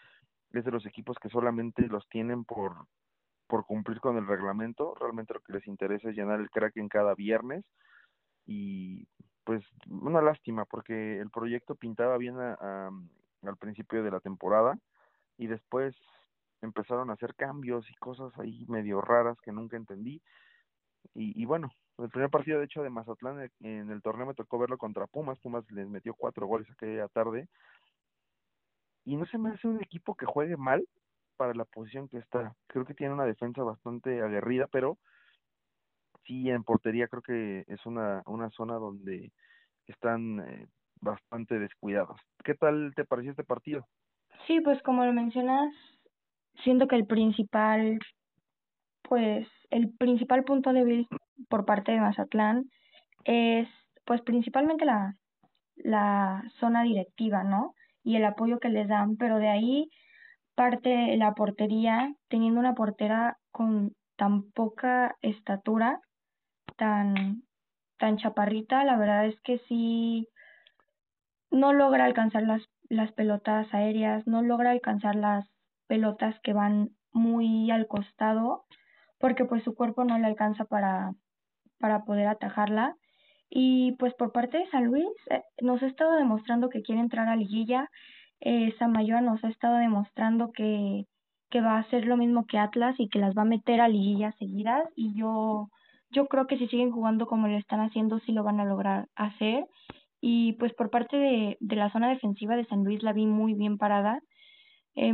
[0.52, 2.86] es de los equipos que solamente los tienen por
[3.54, 4.96] por cumplir con el reglamento.
[4.96, 7.64] Realmente lo que les interesa es llenar el crack en cada viernes
[8.46, 9.06] y
[9.44, 12.90] pues una lástima porque el proyecto pintaba bien a,
[13.42, 14.76] al principio de la temporada
[15.38, 15.94] y después
[16.62, 20.20] empezaron a hacer cambios y cosas ahí medio raras que nunca entendí.
[21.14, 24.58] Y, y bueno, el primer partido de hecho de Mazatlán en el torneo me tocó
[24.58, 27.46] verlo contra Pumas, Pumas les metió cuatro goles aquella tarde.
[29.04, 30.84] Y no se me hace un equipo que juegue mal
[31.36, 32.54] para la posición que está.
[32.66, 34.98] Creo que tiene una defensa bastante aguerrida, pero
[36.26, 39.32] sí en portería creo que es una, una zona donde
[39.86, 40.66] están eh,
[41.00, 42.20] bastante descuidados.
[42.44, 43.86] ¿Qué tal te pareció este partido?
[44.46, 45.74] Sí, pues como lo mencionas,
[46.62, 47.98] siento que el principal,
[49.02, 51.06] pues el principal punto débil
[51.48, 52.70] por parte de Mazatlán
[53.24, 53.68] es,
[54.04, 55.16] pues principalmente la,
[55.76, 57.74] la zona directiva, ¿no?
[58.02, 59.90] Y el apoyo que les dan, pero de ahí
[60.54, 66.00] parte la portería, teniendo una portera con tan poca estatura,
[66.76, 67.42] tan,
[67.98, 70.28] tan chaparrita, la verdad es que sí
[71.50, 75.48] no logra alcanzar las, las pelotas aéreas, no logra alcanzar las
[75.86, 78.64] pelotas que van muy al costado,
[79.18, 81.12] porque pues su cuerpo no le alcanza para,
[81.78, 82.96] para poder atajarla.
[83.48, 87.28] Y pues por parte de San Luis eh, nos ha estado demostrando que quiere entrar
[87.28, 87.88] a liguilla.
[88.46, 91.06] Eh, Samayoa nos ha estado demostrando que,
[91.50, 93.88] que va a hacer lo mismo que Atlas y que las va a meter a
[93.88, 94.86] liguillas seguidas.
[94.94, 95.70] Y yo,
[96.10, 99.08] yo creo que si siguen jugando como lo están haciendo, sí lo van a lograr
[99.16, 99.66] hacer.
[100.20, 103.54] Y pues por parte de, de la zona defensiva de San Luis la vi muy
[103.54, 104.20] bien parada.
[104.94, 105.12] Eh,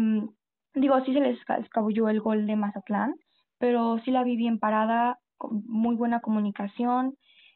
[0.75, 3.15] digo, sí se les escabulló el gol de Mazatlán,
[3.59, 7.15] pero sí la vi bien parada, con muy buena comunicación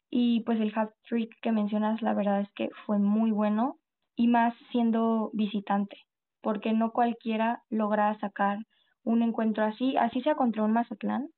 [0.08, 3.76] y pues el hat trick que mencionas la verdad es que fue muy bueno
[4.16, 5.96] y más siendo visitante,
[6.40, 8.58] porque no cualquiera logra sacar
[9.02, 11.28] un encuentro así, así sea contra un Mazatlán.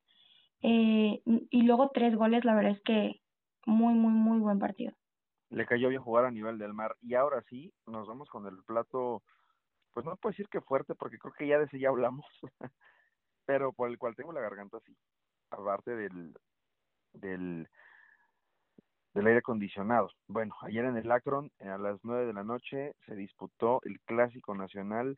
[0.62, 3.20] Eh, y luego tres goles, la verdad es que
[3.66, 4.94] muy, muy, muy buen partido
[5.50, 6.96] le cayó bien jugar a nivel del mar.
[7.00, 9.22] Y ahora sí, nos vamos con el plato,
[9.92, 12.26] pues no puedo decir que fuerte, porque creo que ya de ese ya hablamos,
[13.46, 14.96] pero por el cual tengo la garganta así,
[15.50, 16.34] aparte del,
[17.12, 17.68] del,
[19.16, 20.10] del aire acondicionado.
[20.28, 24.54] Bueno, ayer en el Akron, a las nueve de la noche, se disputó el Clásico
[24.54, 25.16] Nacional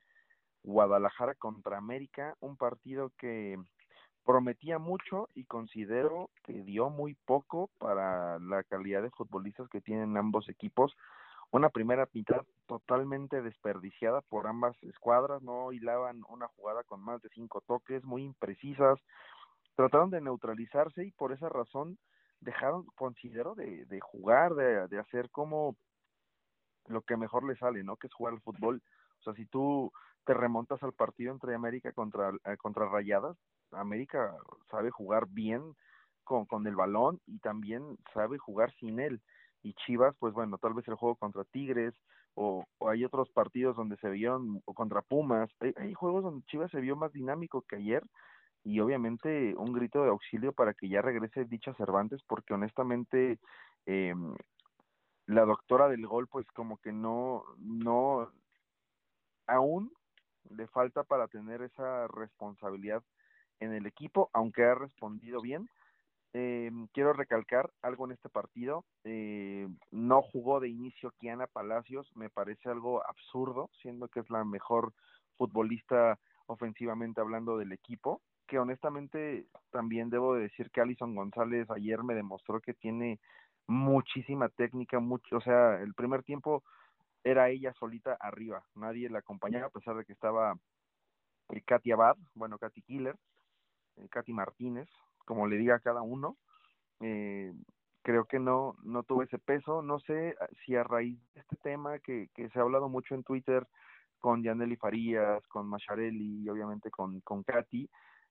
[0.62, 3.58] Guadalajara contra América, un partido que
[4.24, 10.16] prometía mucho y considero que dio muy poco para la calidad de futbolistas que tienen
[10.16, 10.94] ambos equipos.
[11.50, 17.30] Una primera mitad totalmente desperdiciada por ambas escuadras, no hilaban una jugada con más de
[17.30, 19.00] cinco toques, muy imprecisas,
[19.74, 21.98] trataron de neutralizarse y por esa razón
[22.40, 25.77] dejaron, considero, de, de jugar, de, de hacer como
[26.87, 27.96] lo que mejor le sale, ¿no?
[27.96, 28.83] Que es jugar al fútbol.
[29.20, 29.92] O sea, si tú
[30.24, 33.37] te remontas al partido entre América contra, eh, contra Rayadas,
[33.72, 34.35] América
[34.70, 35.74] sabe jugar bien
[36.24, 39.20] con, con el balón y también sabe jugar sin él.
[39.62, 41.94] Y Chivas, pues bueno, tal vez el juego contra Tigres
[42.35, 46.46] o, o hay otros partidos donde se vieron, o contra Pumas, hay, hay juegos donde
[46.46, 48.05] Chivas se vio más dinámico que ayer
[48.68, 53.38] y obviamente un grito de auxilio para que ya regrese dicha Cervantes porque honestamente
[53.87, 54.14] eh,
[55.24, 58.31] la doctora del gol pues como que no no
[59.46, 59.90] aún
[60.50, 63.02] le falta para tener esa responsabilidad
[63.61, 65.68] en el equipo, aunque ha respondido bien.
[66.35, 68.85] Eh, quiero recalcar algo en este partido.
[69.04, 74.44] Eh, no jugó de inicio Kiana Palacios, me parece algo absurdo, siendo que es la
[74.44, 74.92] mejor
[75.37, 78.22] futbolista ofensivamente hablando del equipo.
[78.48, 83.20] Que honestamente también debo de decir que Alison González ayer me demostró que tiene
[83.68, 86.64] muchísima técnica, mucho, o sea, el primer tiempo
[87.22, 90.58] era ella solita arriba, nadie la acompañaba a pesar de que estaba
[91.50, 93.16] el Katy Abad, bueno, Katy Killer,
[93.96, 94.88] eh, Katy Martínez,
[95.26, 96.38] como le diga a cada uno,
[97.00, 97.52] eh,
[98.02, 100.34] creo que no, no tuvo ese peso, no sé
[100.64, 103.66] si a raíz de este tema que, que se ha hablado mucho en Twitter
[104.18, 107.88] con Yaneli Farías, con Macharelli y obviamente con, con Katy,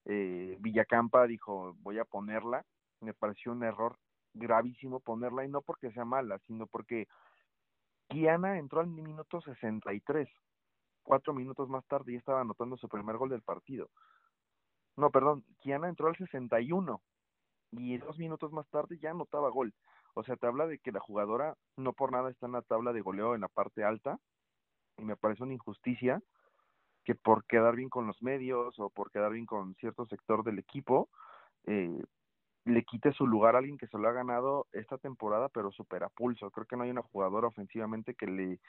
[0.10, 2.66] eh, Villacampa dijo voy a ponerla,
[3.02, 3.98] me pareció un error
[4.34, 7.08] gravísimo ponerla y no porque sea mala, sino porque
[8.08, 10.30] Kiana entró al minuto 63,
[11.04, 13.90] cuatro minutos más tarde y estaba anotando su primer gol del partido.
[14.96, 17.02] No, perdón, Kiana entró al 61
[17.72, 19.74] y dos minutos más tarde ya anotaba gol.
[20.14, 22.94] O sea, te habla de que la jugadora no por nada está en la tabla
[22.94, 24.18] de goleo en la parte alta
[24.98, 26.22] y me parece una injusticia
[27.08, 30.60] que por quedar bien con los medios o por quedar bien con cierto sector del
[30.60, 31.08] equipo,
[31.66, 32.04] eh,
[32.66, 36.04] le quite su lugar a alguien que se lo ha ganado esta temporada, pero super
[36.04, 36.52] a pulso.
[36.52, 38.60] Creo que no hay una jugadora ofensivamente que le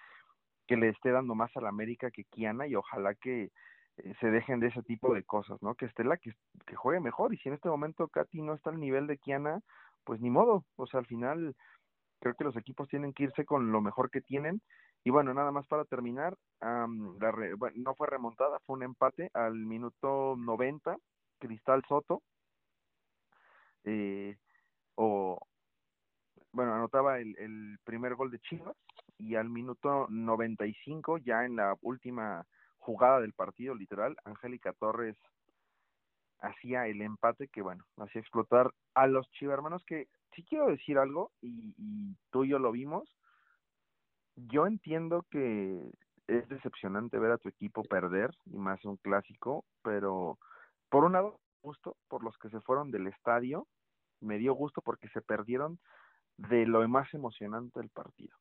[0.69, 3.51] que le esté dando más a la América que Kiana y ojalá que
[3.97, 5.75] eh, se dejen de ese tipo de cosas, ¿no?
[5.75, 6.33] Que esté la que,
[6.65, 9.63] que juegue mejor y si en este momento Katy no está al nivel de Kiana,
[10.05, 11.57] pues ni modo, o sea, al final
[12.21, 14.61] creo que los equipos tienen que irse con lo mejor que tienen.
[15.05, 20.97] Y bueno, nada más para terminar, no fue remontada, fue un empate al minuto 90,
[21.39, 22.23] Cristal Soto,
[23.85, 24.37] eh,
[24.97, 25.39] o
[26.53, 28.77] bueno, anotaba el, el primer gol de Chivas
[29.17, 32.45] y al minuto 95, ya en la última
[32.79, 35.17] jugada del partido, literal, Angélica Torres
[36.41, 41.33] hacía el empate que, bueno, hacía explotar a los chivermanos que sí quiero decir algo
[41.41, 43.09] y, y tú y yo lo vimos.
[44.47, 45.91] Yo entiendo que
[46.29, 50.39] es decepcionante ver a tu equipo perder y más un clásico, pero
[50.91, 53.67] por un lado, gusto por los que se fueron del estadio,
[54.21, 55.79] me dio gusto porque se perdieron
[56.37, 58.37] de lo más emocionante del partido.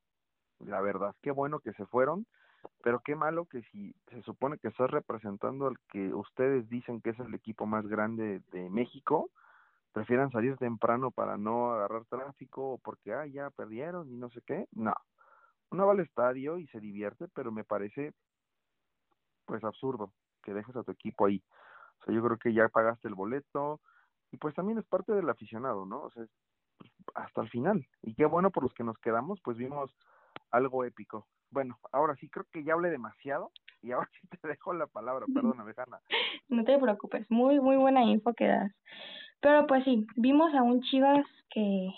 [0.60, 2.28] La verdad, qué bueno que se fueron,
[2.84, 7.12] pero qué malo que si se supone que estás representando al que ustedes dicen que
[7.12, 9.32] es el equipo más grande de México,
[9.94, 14.42] prefieran salir temprano para no agarrar tráfico o porque, ah, ya perdieron y no sé
[14.46, 14.68] qué.
[14.74, 14.94] No,
[15.72, 18.14] uno va al estadio y se divierte, pero me parece
[19.46, 21.42] pues absurdo que dejes a tu equipo ahí.
[22.02, 23.82] O sea, yo creo que ya pagaste el boleto
[24.32, 26.02] y pues también es parte del aficionado, ¿no?
[26.04, 26.26] O sea,
[26.78, 27.88] pues, hasta el final.
[28.02, 29.96] Y qué bueno por los que nos quedamos, pues vimos
[30.52, 31.28] algo épico.
[31.50, 33.52] Bueno, ahora sí creo que ya hablé demasiado
[33.82, 36.00] y ahora sí te dejo la palabra, perdona, Bejana.
[36.50, 38.72] No te preocupes, muy muy buena info que das.
[39.40, 41.90] Pero pues sí, vimos a un Chivas que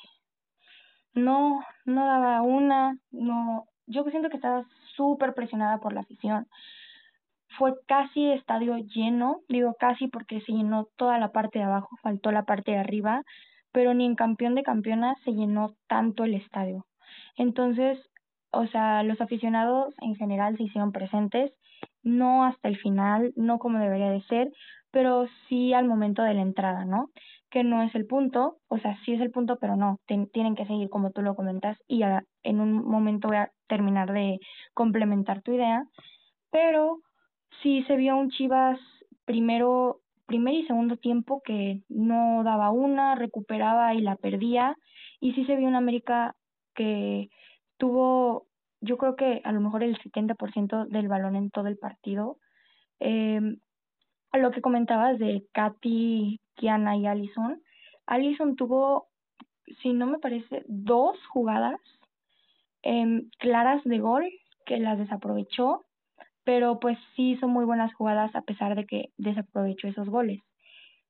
[1.14, 6.48] no no daba una, no yo siento que estaba súper presionada por la afición.
[7.58, 12.32] Fue casi estadio lleno, digo casi porque se llenó toda la parte de abajo, faltó
[12.32, 13.24] la parte de arriba,
[13.72, 16.86] pero ni en campeón de campeonas se llenó tanto el estadio.
[17.36, 18.00] Entonces,
[18.52, 21.52] o sea, los aficionados en general se hicieron presentes,
[22.04, 24.52] no hasta el final, no como debería de ser,
[24.92, 27.10] pero sí al momento de la entrada, ¿no?
[27.50, 30.66] Que no es el punto, o sea, sí es el punto, pero no, tienen que
[30.68, 32.04] seguir como tú lo comentas y
[32.44, 34.40] en un momento voy a terminar de
[34.74, 35.84] complementar tu idea,
[36.52, 37.00] pero
[37.62, 38.80] sí se vio un Chivas
[39.26, 44.76] primero, primer y segundo tiempo que no daba una, recuperaba y la perdía,
[45.20, 46.36] y sí se vio un América
[46.76, 47.30] que
[47.78, 48.48] tuvo,
[48.82, 52.38] yo creo que a lo mejor el 70% del balón en todo el partido.
[53.00, 53.42] Eh,
[54.32, 57.62] a lo que comentabas de Katy, Kiana y Allison,
[58.06, 59.08] Allison tuvo,
[59.82, 61.80] si no me parece, dos jugadas
[62.84, 64.30] eh, claras de gol
[64.66, 65.86] que las desaprovechó,
[66.44, 70.40] pero pues sí hizo muy buenas jugadas a pesar de que desaprovechó esos goles.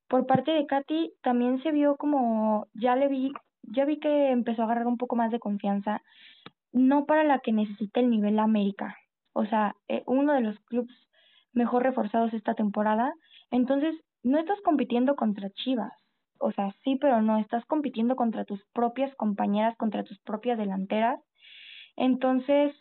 [0.08, 3.32] Por parte de Katy también se vio como, ya le vi,
[3.64, 6.02] ya vi que empezó a agarrar un poco más de confianza
[6.72, 8.98] no para la que necesita el nivel América.
[9.34, 10.96] O sea, eh, uno de los clubes
[11.54, 13.14] mejor reforzados esta temporada.
[13.52, 15.94] Entonces, no estás compitiendo contra Chivas.
[16.40, 21.20] O sea, sí, pero no, estás compitiendo contra tus propias compañeras, contra tus propias delanteras.
[21.96, 22.74] Entonces,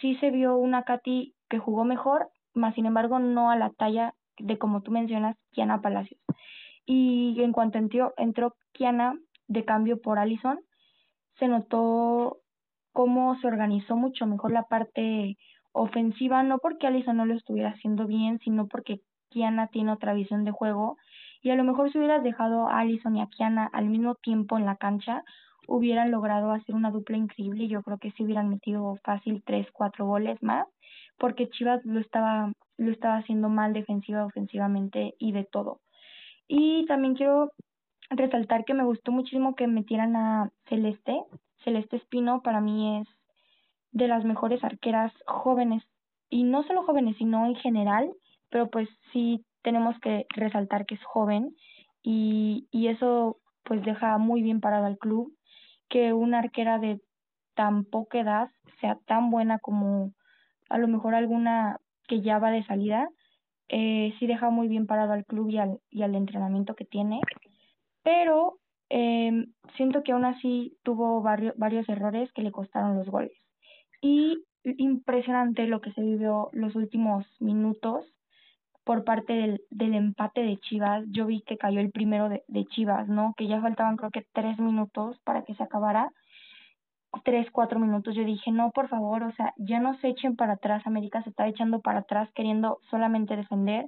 [0.00, 4.14] sí se vio una Katy que jugó mejor, más sin embargo no a la talla
[4.38, 6.20] de como tú mencionas, Kiana Palacios.
[6.84, 9.14] Y en cuanto entró, entró Kiana
[9.46, 10.60] de cambio por Allison,
[11.38, 12.38] se notó
[12.92, 15.36] cómo se organizó mucho mejor la parte
[15.74, 20.44] ofensiva, no porque Alison no lo estuviera haciendo bien, sino porque Kiana tiene otra visión
[20.44, 20.96] de juego
[21.42, 24.56] y a lo mejor si hubieras dejado a Alison y a Kiana al mismo tiempo
[24.56, 25.24] en la cancha,
[25.66, 29.66] hubieran logrado hacer una dupla increíble y yo creo que sí hubieran metido fácil tres,
[29.72, 30.66] cuatro goles más,
[31.18, 35.80] porque Chivas lo estaba, lo estaba haciendo mal defensiva, ofensivamente y de todo.
[36.46, 37.50] Y también quiero
[38.10, 41.24] resaltar que me gustó muchísimo que metieran a Celeste,
[41.64, 43.08] Celeste Espino para mí es
[43.94, 45.82] de las mejores arqueras jóvenes,
[46.28, 48.12] y no solo jóvenes, sino en general,
[48.50, 51.54] pero pues sí tenemos que resaltar que es joven
[52.02, 55.32] y, y eso pues deja muy bien parado al club
[55.88, 57.00] que una arquera de
[57.54, 58.48] tan poca edad
[58.80, 60.12] sea tan buena como
[60.68, 61.78] a lo mejor alguna
[62.08, 63.08] que ya va de salida,
[63.68, 67.20] eh, sí deja muy bien parado al club y al, y al entrenamiento que tiene,
[68.02, 68.58] pero
[68.90, 73.43] eh, siento que aún así tuvo varios errores que le costaron los goles.
[74.04, 78.04] Y impresionante lo que se vivió los últimos minutos
[78.84, 81.06] por parte del, del empate de Chivas.
[81.08, 83.32] Yo vi que cayó el primero de, de Chivas, ¿no?
[83.38, 86.10] Que ya faltaban creo que tres minutos para que se acabara.
[87.24, 88.14] Tres, cuatro minutos.
[88.14, 90.86] Yo dije, no, por favor, o sea, ya no se echen para atrás.
[90.86, 93.86] América se está echando para atrás queriendo solamente defender.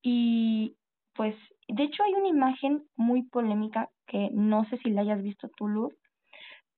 [0.00, 0.76] Y
[1.14, 1.34] pues,
[1.68, 5.68] de hecho hay una imagen muy polémica que no sé si la hayas visto tú,
[5.68, 5.92] Luz,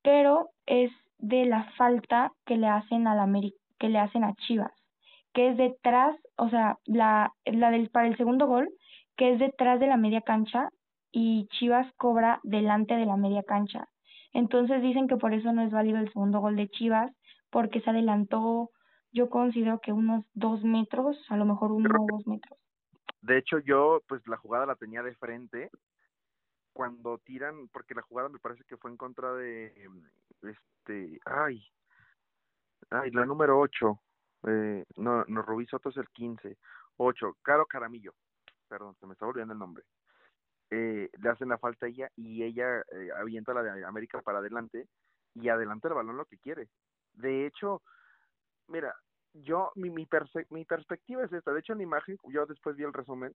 [0.02, 0.90] pero es
[1.24, 3.26] de la falta que le hacen a la
[3.78, 4.72] que le hacen a Chivas,
[5.32, 8.68] que es detrás, o sea, la, la del para el segundo gol,
[9.16, 10.68] que es detrás de la media cancha
[11.12, 13.88] y Chivas cobra delante de la media cancha.
[14.34, 17.10] Entonces dicen que por eso no es válido el segundo gol de Chivas,
[17.50, 18.70] porque se adelantó,
[19.10, 22.58] yo considero que unos dos metros, a lo mejor uno o dos metros.
[23.22, 25.70] De hecho, yo, pues la jugada la tenía de frente
[26.74, 29.72] cuando tiran, porque la jugada me parece que fue en contra de,
[30.44, 31.62] este, ay,
[32.90, 34.00] ay, la número 8,
[34.48, 36.56] eh, no, no, Rubí Soto es el 15,
[36.96, 38.14] 8, Caro Caramillo,
[38.68, 39.84] perdón, se me está olvidando el nombre.
[40.70, 44.38] Eh, le hacen la falta a ella y ella eh, avienta la de América para
[44.38, 44.88] adelante
[45.34, 46.68] y adelanta el balón lo que quiere.
[47.12, 47.82] De hecho,
[48.68, 48.94] mira,
[49.34, 50.08] yo, mi, mi,
[50.50, 51.52] mi perspectiva es esta.
[51.52, 53.32] De hecho, en la imagen, yo después vi el resumen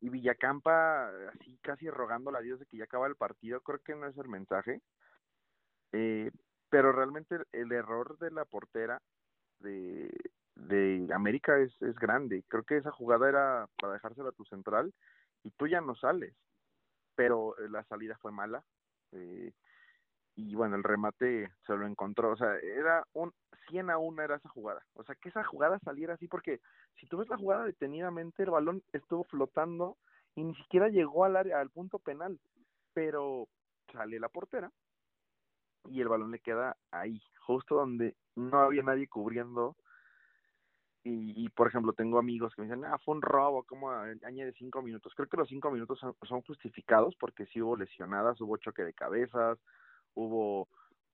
[0.00, 3.60] y Villacampa así casi rogando a Dios de que ya acaba el partido.
[3.60, 4.82] Creo que no es el mensaje.
[5.96, 6.32] Eh,
[6.70, 9.00] pero realmente el, error de la portera
[9.60, 10.10] de,
[10.56, 12.42] de América es, es grande.
[12.48, 14.92] Creo que esa jugada era para dejársela a tu central
[15.44, 16.34] y tú ya no sales.
[17.14, 18.64] Pero eh, la salida fue mala.
[19.12, 19.52] Eh,
[20.34, 23.32] y bueno, el remate se lo encontró, o sea, era un
[23.68, 26.60] 100 a 1 era esa jugada, o sea, que esa jugada saliera así, porque
[26.98, 29.96] si tú ves la jugada detenidamente, el balón estuvo flotando
[30.34, 32.40] y ni siquiera llegó al área, al punto penal,
[32.94, 33.46] pero
[33.92, 34.72] sale la portera
[35.88, 39.76] y el balón le queda ahí, justo donde no había nadie cubriendo.
[41.02, 44.54] Y, y por ejemplo, tengo amigos que me dicen, ah, fue un robo, ¿cómo añade
[44.54, 45.12] cinco minutos?
[45.14, 49.58] Creo que los cinco minutos son, justificados porque sí hubo lesionadas, hubo choque de cabezas,
[50.14, 50.68] hubo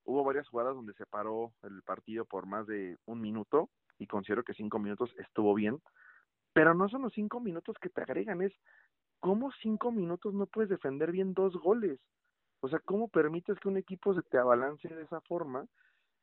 [0.04, 3.68] hubo varias jugadas donde se paró el partido por más de un minuto
[3.98, 5.80] y considero que cinco minutos estuvo bien,
[6.52, 8.52] pero no son los cinco minutos que te agregan, es
[9.20, 12.00] cómo cinco minutos no puedes defender bien dos goles.
[12.60, 15.66] O sea, ¿cómo permites que un equipo se te abalance de esa forma?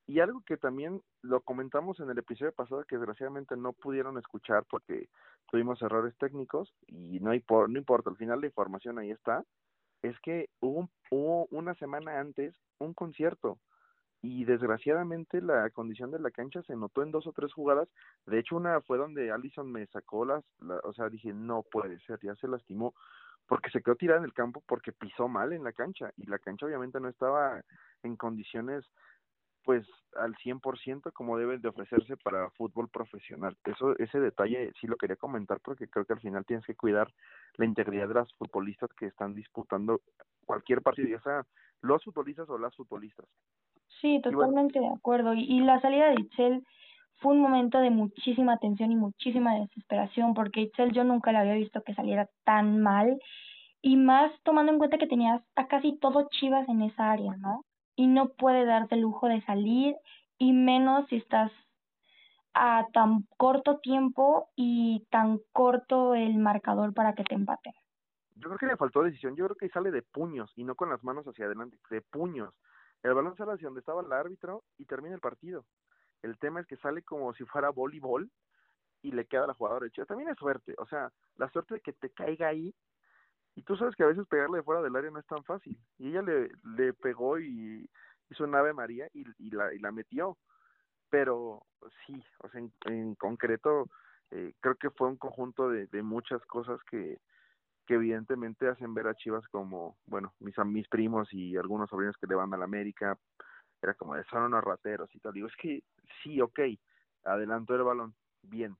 [0.05, 4.63] Y algo que también lo comentamos en el episodio pasado que desgraciadamente no pudieron escuchar
[4.69, 5.09] porque
[5.51, 9.43] tuvimos errores técnicos y no, hay por, no importa, al final la información ahí está,
[10.03, 13.59] es que hubo, hubo una semana antes un concierto
[14.21, 17.87] y desgraciadamente la condición de la cancha se notó en dos o tres jugadas.
[18.25, 20.43] De hecho, una fue donde Allison me sacó las,
[20.83, 22.93] o sea, dije, no puede ser, ya se lastimó
[23.47, 26.39] porque se quedó tirada en el campo porque pisó mal en la cancha y la
[26.39, 27.61] cancha obviamente no estaba
[28.03, 28.85] en condiciones
[29.63, 29.85] pues
[30.15, 33.57] al 100% como debe de ofrecerse para fútbol profesional.
[33.65, 37.11] Eso ese detalle sí lo quería comentar porque creo que al final tienes que cuidar
[37.55, 39.99] la integridad de las futbolistas que están disputando
[40.45, 41.45] cualquier partido, ya sea
[41.81, 43.25] los futbolistas o las futbolistas.
[43.99, 45.33] Sí, totalmente de acuerdo.
[45.33, 46.65] Y, y la salida de Itzel
[47.19, 51.53] fue un momento de muchísima tensión y muchísima desesperación, porque Itzel yo nunca la había
[51.53, 53.19] visto que saliera tan mal,
[53.81, 57.63] y más tomando en cuenta que tenías a casi todo Chivas en esa área, ¿no?
[57.95, 59.95] Y no puede darte el lujo de salir,
[60.37, 61.51] y menos si estás
[62.53, 67.73] a tan corto tiempo y tan corto el marcador para que te empaten.
[68.35, 70.89] Yo creo que le faltó decisión, yo creo que sale de puños y no con
[70.89, 72.53] las manos hacia adelante, de puños.
[73.03, 75.65] El balón sale hacia donde estaba el árbitro y termina el partido.
[76.21, 78.29] El tema es que sale como si fuera voleibol
[79.01, 81.81] y le queda a la jugadora de También es suerte, o sea, la suerte de
[81.81, 82.73] que te caiga ahí.
[83.55, 85.79] Y tú sabes que a veces pegarle de fuera del área no es tan fácil.
[85.97, 87.89] Y ella le, le pegó y
[88.29, 90.37] hizo un ave María y, la, metió.
[91.09, 91.65] Pero
[92.05, 93.89] sí, o sea, en, concreto,
[94.31, 97.17] eh, creo que fue un conjunto de, muchas cosas que,
[97.85, 102.27] que evidentemente hacen ver a Chivas como, bueno, mis, mis primos y algunos sobrinos que
[102.27, 103.17] le van a la América,
[103.81, 105.33] era como de son unos rateros y tal.
[105.33, 105.83] Digo, es que
[106.23, 106.59] sí, ok,
[107.23, 108.75] adelantó el balón, bien,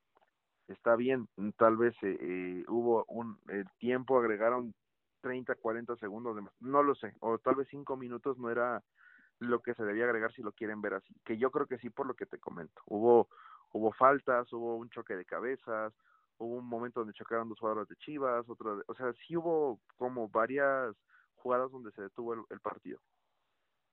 [0.68, 1.28] está bien,
[1.58, 3.38] tal vez eh, eh hubo un
[3.80, 4.74] tiempo, agregaron
[5.22, 8.84] 30, 40 segundos no lo sé, o tal vez 5 minutos no era
[9.40, 11.90] lo que se debía agregar si lo quieren ver así, que yo creo que sí
[11.90, 12.82] por lo que te comento.
[12.86, 13.28] Hubo
[13.74, 15.94] hubo faltas, hubo un choque de cabezas,
[16.38, 20.30] hubo un momento donde chocaron dos jugadores de Chivas, otro, o sea, sí hubo como
[20.30, 20.96] varias
[21.36, 23.00] jugadas donde se detuvo el, partido.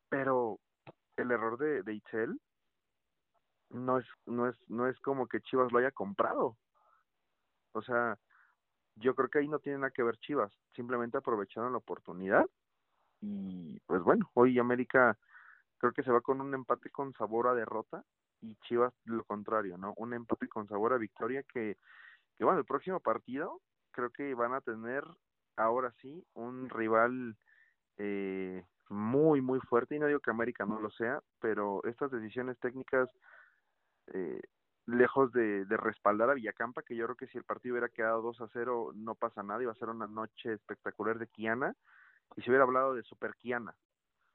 [0.09, 0.59] Pero
[1.17, 2.41] el error de, de Itzel
[3.71, 6.57] no es, no es, no es como que Chivas lo haya comprado.
[7.73, 8.19] O sea,
[8.97, 12.47] yo creo que ahí no tiene nada que ver Chivas, simplemente aprovecharon la oportunidad
[13.21, 15.19] y pues bueno, hoy América
[15.79, 18.05] creo que se va con un empate con sabor a derrota
[18.41, 19.95] y Chivas lo contrario, ¿no?
[19.97, 21.77] Un empate con sabor a victoria que
[22.37, 23.61] que bueno, el próximo partido
[23.93, 25.05] creo que van a tener
[25.57, 27.37] ahora sí un rival
[27.97, 32.59] eh, muy, muy fuerte, y no digo que América no lo sea, pero estas decisiones
[32.59, 33.09] técnicas,
[34.09, 34.41] eh,
[34.87, 38.41] lejos de, respaldar a Villacampa, que yo creo que si el partido hubiera quedado 2
[38.43, 41.75] a 0 no pasa nada, iba a ser una noche espectacular de Kiana,
[42.37, 43.75] y se hubiera hablado de Super Kiana.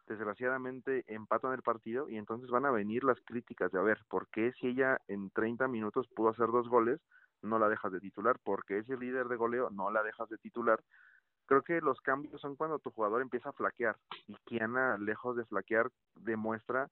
[0.08, 4.28] Desgraciadamente empatan el partido y entonces van a venir las críticas de a ver, ¿por
[4.30, 7.00] qué si ella en 30 minutos pudo hacer dos goles,
[7.44, 10.38] no la dejas de titular, porque es el líder de goleo, no la dejas de
[10.40, 10.82] titular,
[11.50, 13.98] creo que los cambios son cuando tu jugador empieza a flaquear
[14.28, 16.92] y Kiana, lejos de flaquear, demuestra,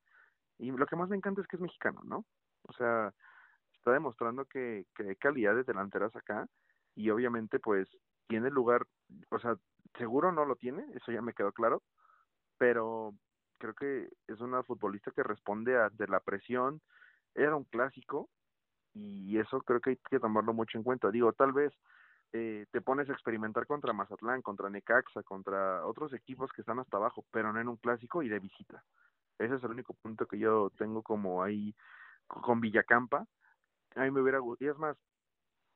[0.57, 2.25] y lo que más me encanta es que es mexicano, ¿no?
[2.63, 3.13] O sea,
[3.75, 6.47] está demostrando que, que hay calidades delanteras acá
[6.95, 7.87] y obviamente pues
[8.25, 8.87] tiene lugar,
[9.29, 9.55] o sea,
[9.95, 11.83] seguro no lo tiene, eso ya me quedó claro,
[12.57, 13.13] pero
[13.59, 16.81] creo que es una futbolista que responde a de la presión,
[17.35, 18.27] era un clásico
[18.95, 21.11] y eso creo que hay que tomarlo mucho en cuenta.
[21.11, 21.71] Digo, tal vez
[22.33, 26.97] eh, te pones a experimentar contra Mazatlán, contra Necaxa, contra otros equipos que están hasta
[26.97, 28.83] abajo, pero no en un clásico y de visita.
[29.39, 31.75] Ese es el único punto que yo tengo como ahí
[32.27, 33.25] con Villacampa.
[33.95, 34.97] A mí me hubiera gustado, y es más,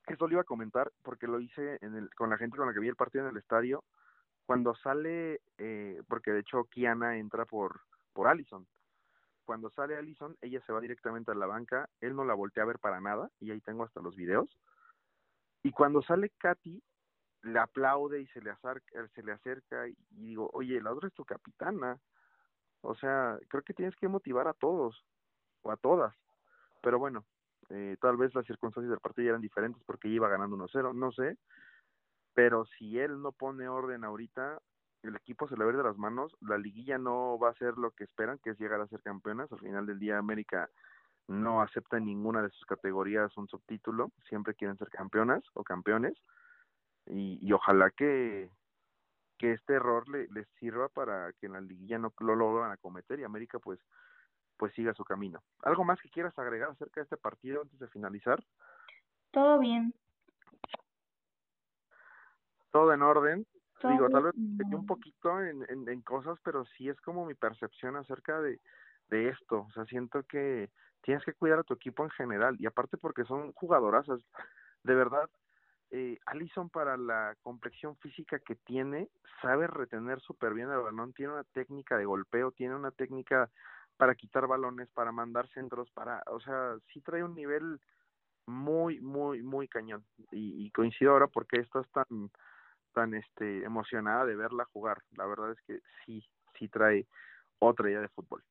[0.08, 2.74] esto lo iba a comentar porque lo hice en el, con la gente con la
[2.74, 3.84] que vi el partido en el estadio,
[4.46, 7.82] cuando sale, eh, porque de hecho Kiana entra por,
[8.14, 8.68] por Allison.
[9.46, 12.68] Cuando sale Allison, ella se va directamente a la banca, él no la voltea a
[12.68, 14.50] ver para nada, y ahí tengo hasta los videos.
[15.64, 16.82] Y cuando sale Katy,
[17.44, 21.14] le aplaude y se le acerca, se le acerca y digo, oye, la otra es
[21.14, 22.00] tu capitana.
[22.82, 25.04] O sea, creo que tienes que motivar a todos,
[25.62, 26.16] o a todas.
[26.82, 27.26] Pero bueno,
[27.70, 31.38] eh, tal vez las circunstancias del partido eran diferentes porque iba ganando 1-0, no sé,
[32.34, 34.60] pero si él no pone orden ahorita,
[35.04, 37.92] el equipo se le va de las manos, la liguilla no va a ser lo
[37.92, 40.70] que esperan, que es llegar a ser campeonas, al final del día América
[41.32, 46.14] no acepta en ninguna de sus categorías un subtítulo, siempre quieren ser campeonas o campeones,
[47.08, 48.50] y, y ojalá que,
[49.38, 52.78] que este error le, les sirva para que en la liguilla no lo logran a
[52.78, 53.80] cometer y América pues
[54.58, 55.42] pues siga su camino.
[55.64, 58.44] ¿Algo más que quieras agregar acerca de este partido antes de finalizar?
[59.32, 59.92] Todo bien.
[62.70, 63.48] Todo en orden.
[63.80, 67.34] Todo Digo, tal vez un poquito en, en, en cosas, pero sí es como mi
[67.34, 68.60] percepción acerca de,
[69.12, 69.68] de esto.
[69.70, 73.24] O sea, siento que tienes que cuidar a tu equipo en general y aparte porque
[73.26, 74.20] son jugadorazas.
[74.84, 75.30] De verdad,
[75.92, 79.10] eh, Allison para la complexión física que tiene,
[79.42, 83.52] sabe retener súper bien el balón, tiene una técnica de golpeo, tiene una técnica
[83.98, 87.80] para quitar balones, para mandar centros, para, o sea, sí trae un nivel
[88.48, 90.04] muy, muy, muy cañón.
[90.32, 92.32] Y, y coincido ahora porque estás tan,
[92.94, 95.04] tan este, emocionada de verla jugar.
[95.18, 96.26] La verdad es que sí,
[96.58, 97.06] sí trae
[97.60, 98.44] otra idea de fútbol.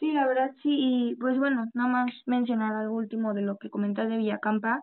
[0.00, 3.68] Sí, la verdad sí, y pues bueno, nada más mencionar algo último de lo que
[3.68, 4.80] comentas de Villacampa,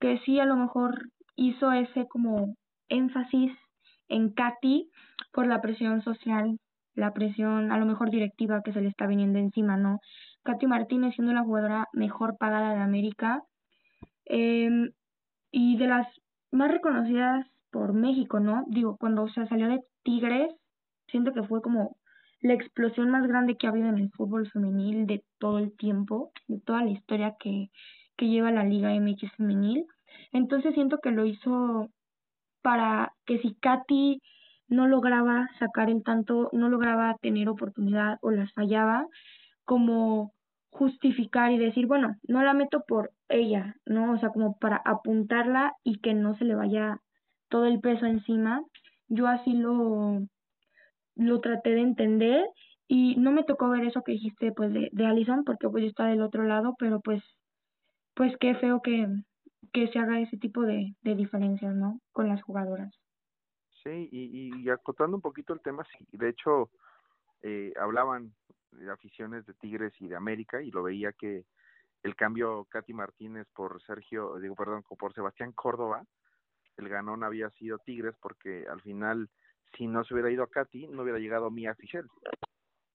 [0.00, 2.56] que sí a lo mejor hizo ese como
[2.88, 3.52] énfasis
[4.08, 4.90] en Katy
[5.32, 6.58] por la presión social,
[6.94, 10.00] la presión a lo mejor directiva que se le está viniendo encima, ¿no?
[10.42, 13.44] Katy Martínez siendo la jugadora mejor pagada de América
[14.24, 14.90] eh,
[15.52, 16.08] y de las
[16.50, 18.64] más reconocidas por México, ¿no?
[18.66, 20.52] Digo, cuando se salió de Tigres,
[21.06, 21.96] siento que fue como
[22.40, 26.32] la explosión más grande que ha habido en el fútbol femenil de todo el tiempo,
[26.48, 27.70] de toda la historia que,
[28.16, 29.86] que lleva la Liga MX femenil.
[30.32, 31.90] Entonces siento que lo hizo
[32.62, 34.20] para que si Katy
[34.68, 39.06] no lograba sacar el tanto, no lograba tener oportunidad o las fallaba,
[39.64, 40.32] como
[40.70, 44.12] justificar y decir, bueno, no la meto por ella, ¿no?
[44.12, 47.00] O sea, como para apuntarla y que no se le vaya
[47.48, 48.62] todo el peso encima.
[49.08, 50.22] Yo así lo,
[51.20, 52.44] lo traté de entender
[52.88, 55.88] y no me tocó ver eso que dijiste pues de, de Allison porque pues yo
[55.88, 57.22] estaba del otro lado, pero pues
[58.14, 59.06] pues qué feo que,
[59.72, 62.00] que se haga ese tipo de, de diferencias, ¿no?
[62.12, 62.92] Con las jugadoras.
[63.82, 66.70] Sí, y, y acotando un poquito el tema, sí, de hecho,
[67.42, 68.34] eh, hablaban
[68.72, 71.44] de aficiones de Tigres y de América y lo veía que
[72.02, 76.04] el cambio Katy Martínez por Sergio, digo, perdón, por Sebastián Córdoba,
[76.76, 79.28] el ganón había sido Tigres porque al final,
[79.76, 82.08] si no se hubiera ido a Katy, no hubiera llegado Mia Fischel,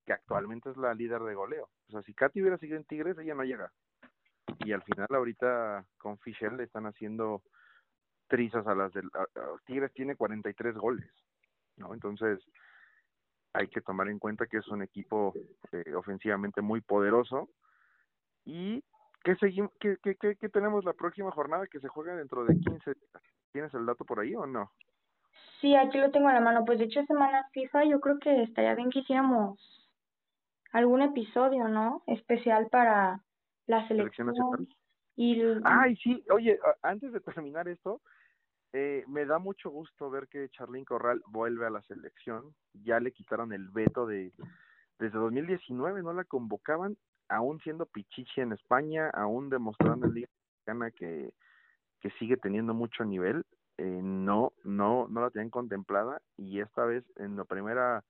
[0.05, 1.69] que actualmente es la líder de goleo.
[1.87, 3.71] O sea, si Katy hubiera seguido en Tigres, ella no llega.
[4.59, 7.41] Y al final ahorita con Fischel le están haciendo
[8.27, 9.09] trizas a las del
[9.65, 11.09] Tigres tiene 43 goles,
[11.77, 11.93] ¿no?
[11.93, 12.39] Entonces
[13.53, 15.33] hay que tomar en cuenta que es un equipo
[15.71, 17.49] eh, ofensivamente muy poderoso
[18.43, 18.83] y
[19.23, 22.93] que seguimos que, que, que, tenemos la próxima jornada que se juega dentro de 15
[22.93, 23.23] días.
[23.51, 24.71] ¿Tienes el dato por ahí o no?
[25.65, 26.63] Sí, aquí lo tengo a la mano.
[26.63, 29.59] Pues de hecho, semana FIFA, yo creo que estaría bien que hiciéramos
[30.71, 32.03] algún episodio, ¿no?
[32.05, 33.23] Especial para
[33.65, 34.27] la selección.
[34.35, 34.67] selección
[35.15, 37.99] y Ay, sí, oye, antes de terminar esto,
[38.73, 42.53] eh, me da mucho gusto ver que Charlín Corral vuelve a la selección.
[42.83, 44.33] Ya le quitaron el veto de
[44.99, 46.95] desde 2019, no la convocaban,
[47.27, 51.33] aún siendo Pichichi en España, aún demostrando en Liga Mexicana que,
[52.01, 53.43] que sigue teniendo mucho nivel.
[53.77, 58.03] Eh, no, no, no la tenían contemplada y esta vez en la primera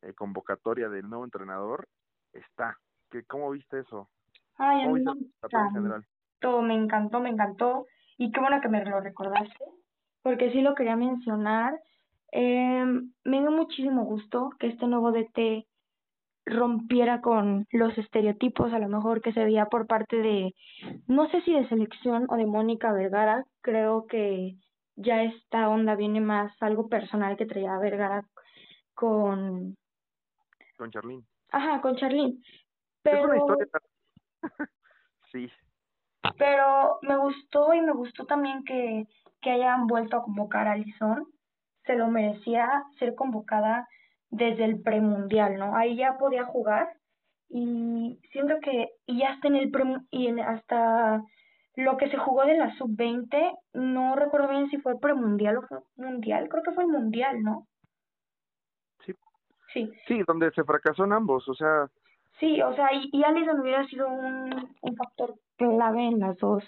[0.00, 1.88] eh, convocatoria del nuevo entrenador
[2.32, 2.78] está.
[3.10, 4.08] ¿Qué, ¿Cómo viste eso?
[4.56, 6.06] Ay, ¿Cómo a mí viste me, en general?
[6.40, 7.86] Todo, me encantó, me encantó.
[8.16, 9.64] Y qué bueno que me lo recordaste
[10.22, 11.78] porque sí lo quería mencionar.
[12.32, 12.84] Eh,
[13.24, 15.66] me dio muchísimo gusto que este nuevo DT
[16.44, 20.54] rompiera con los estereotipos a lo mejor que se veía por parte de,
[21.06, 24.56] no sé si de selección o de Mónica Vergara, creo que
[24.96, 28.24] ya esta onda viene más algo personal que traía Vergara
[28.94, 29.76] con...
[30.76, 31.26] Con Charlín.
[31.50, 32.42] Ajá, con Charlín.
[33.04, 33.66] Es una Pero, historia.
[35.32, 35.50] sí,
[36.38, 39.06] pero me gustó y me gustó también que,
[39.40, 41.26] que hayan vuelto a convocar a Alison.
[41.84, 43.88] Se lo merecía ser convocada
[44.30, 45.76] desde el premundial, ¿no?
[45.76, 46.96] Ahí ya podía jugar
[47.48, 51.22] y siento que y ya hasta en el pre, y en, hasta
[51.76, 55.78] lo que se jugó de la sub-20, no recuerdo bien si fue premundial o fue
[55.96, 57.66] mundial, creo que fue el mundial, ¿no?
[59.04, 59.14] sí,
[59.72, 61.90] Sí, sí, donde se fracasó en ambos, o sea,
[62.40, 66.64] sí, o sea, y, y Alison hubiera sido un, un factor clave en las dos,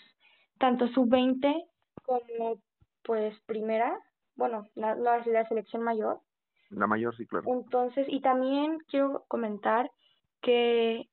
[0.58, 1.64] tanto sub-20
[2.02, 2.58] como
[3.02, 3.98] pues primera,
[4.36, 6.20] bueno, la, la, la selección mayor.
[6.70, 7.44] la mayor sí, claro.
[7.46, 9.90] Entonces, y también quiero comentar
[10.40, 11.08] que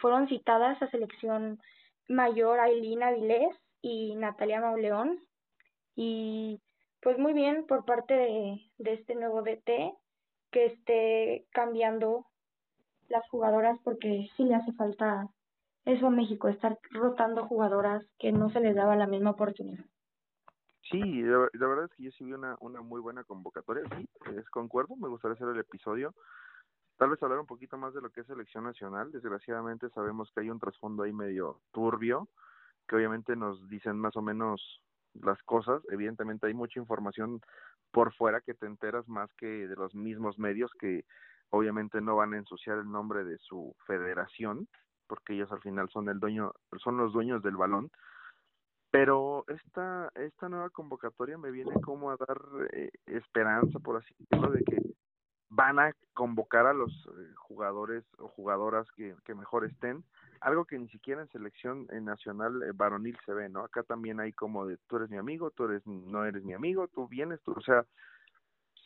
[0.00, 1.60] fueron citadas a selección
[2.08, 5.20] mayor Aileen Avilés y Natalia Mauleón.
[5.94, 6.60] Y
[7.00, 9.94] pues muy bien por parte de, de este nuevo DT
[10.50, 12.26] que esté cambiando
[13.08, 15.28] las jugadoras porque sí le hace falta
[15.84, 19.84] eso a México, estar rotando jugadoras que no se les daba la misma oportunidad.
[20.90, 24.08] Sí, la, la verdad es que yo sí vi una, una muy buena convocatoria, sí,
[24.36, 26.14] es concuerdo, me gustaría hacer el episodio,
[26.96, 30.40] tal vez hablar un poquito más de lo que es selección nacional, desgraciadamente sabemos que
[30.40, 32.28] hay un trasfondo ahí medio turbio,
[32.88, 34.80] que obviamente nos dicen más o menos
[35.14, 37.40] las cosas, evidentemente hay mucha información
[37.92, 41.04] por fuera que te enteras más que de los mismos medios que
[41.50, 44.68] obviamente no van a ensuciar el nombre de su federación,
[45.06, 47.90] porque ellos al final son el dueño, son los dueños del balón,
[48.90, 52.40] pero esta esta nueva convocatoria me viene como a dar
[52.72, 54.94] eh, esperanza por así decirlo de que
[55.48, 60.04] van a convocar a los eh, jugadores o jugadoras que, que mejor estén
[60.40, 64.20] algo que ni siquiera en selección eh, nacional eh, varonil se ve no acá también
[64.20, 67.40] hay como de tú eres mi amigo tú eres no eres mi amigo tú vienes
[67.42, 67.84] tú o sea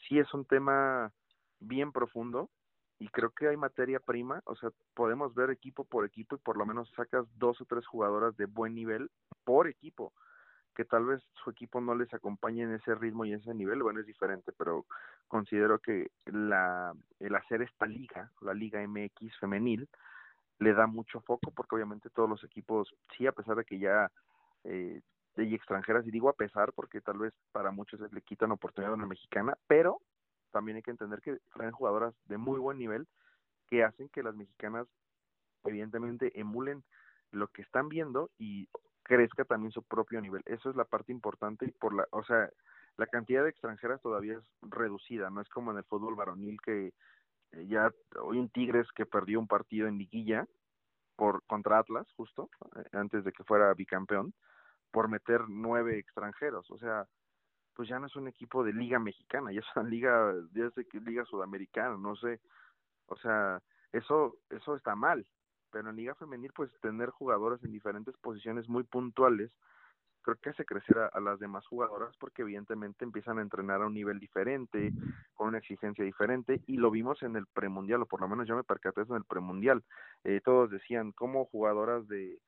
[0.07, 1.13] sí es un tema
[1.61, 2.51] bien profundo
[2.99, 6.57] y creo que hay materia prima, o sea, podemos ver equipo por equipo y por
[6.57, 9.09] lo menos sacas dos o tres jugadoras de buen nivel
[9.45, 10.13] por equipo,
[10.79, 13.99] que tal vez su equipo no les acompañe en ese ritmo y ese nivel, bueno,
[13.99, 14.87] es diferente, pero
[15.26, 19.89] considero que la el hacer esta liga, la Liga MX femenil,
[20.61, 24.09] le da mucho foco porque obviamente todos los equipos, sí, a pesar de que ya
[24.62, 25.01] eh,
[25.37, 28.99] hay extranjeras, y digo a pesar porque tal vez para muchos le quitan oportunidad a
[28.99, 30.01] una mexicana, pero
[30.53, 33.09] también hay que entender que traen jugadoras de muy buen nivel
[33.66, 34.87] que hacen que las mexicanas
[35.64, 36.85] evidentemente emulen
[37.33, 38.68] lo que están viendo y
[39.09, 40.43] crezca también su propio nivel.
[40.45, 42.49] Eso es la parte importante y por la, o sea,
[42.99, 46.93] la cantidad de extranjeras todavía es reducida, no es como en el fútbol varonil que
[47.53, 47.91] eh, ya
[48.21, 50.47] hoy en Tigres que perdió un partido en liguilla
[51.17, 54.35] por contra Atlas justo eh, antes de que fuera bicampeón
[54.91, 57.07] por meter nueve extranjeros, o sea,
[57.75, 60.95] pues ya no es un equipo de liga mexicana, ya es una liga, ya es
[61.03, 62.41] liga sudamericana, no sé,
[63.07, 65.27] o sea, eso, eso está mal,
[65.79, 69.53] pero en liga femenil pues tener jugadoras en diferentes posiciones muy puntuales,
[70.22, 73.87] creo que hace crecer a, a, las demás jugadoras porque evidentemente empiezan a entrenar a
[73.87, 74.93] un nivel diferente,
[75.35, 78.57] con una exigencia diferente, y lo vimos en el premundial, o por lo menos yo
[78.57, 79.85] me percaté eso en el premundial,
[80.24, 82.41] eh, todos decían, como jugadoras de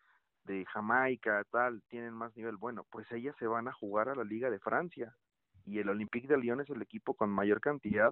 [0.47, 2.57] de Jamaica, tal, tienen más nivel.
[2.57, 5.15] Bueno, pues ellas se van a jugar a la Liga de Francia
[5.67, 8.11] y el Olympique de Lyon es el equipo con mayor cantidad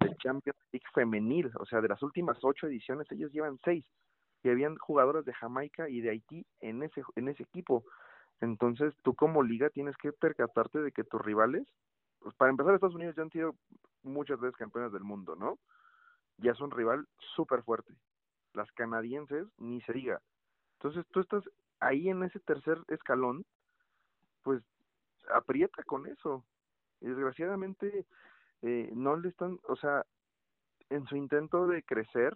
[0.00, 3.84] de Champions League femenil, o sea, de las últimas ocho ediciones ellos llevan seis
[4.42, 7.84] y habían jugadoras de Jamaica y de Haití en ese en ese equipo.
[8.40, 11.66] Entonces, tú como liga tienes que percatarte de que tus rivales,
[12.20, 13.54] pues para empezar Estados Unidos ya han sido
[14.02, 15.58] muchas veces campeones del mundo, ¿no?
[16.38, 17.94] Ya es un rival súper fuerte.
[18.52, 20.20] Las canadienses ni se diga.
[20.78, 21.44] Entonces, tú estás
[21.80, 23.44] ahí en ese tercer escalón,
[24.42, 24.62] pues
[25.34, 26.44] aprieta con eso.
[27.00, 28.06] Y desgraciadamente
[28.62, 30.04] eh, no le están, o sea,
[30.90, 32.34] en su intento de crecer,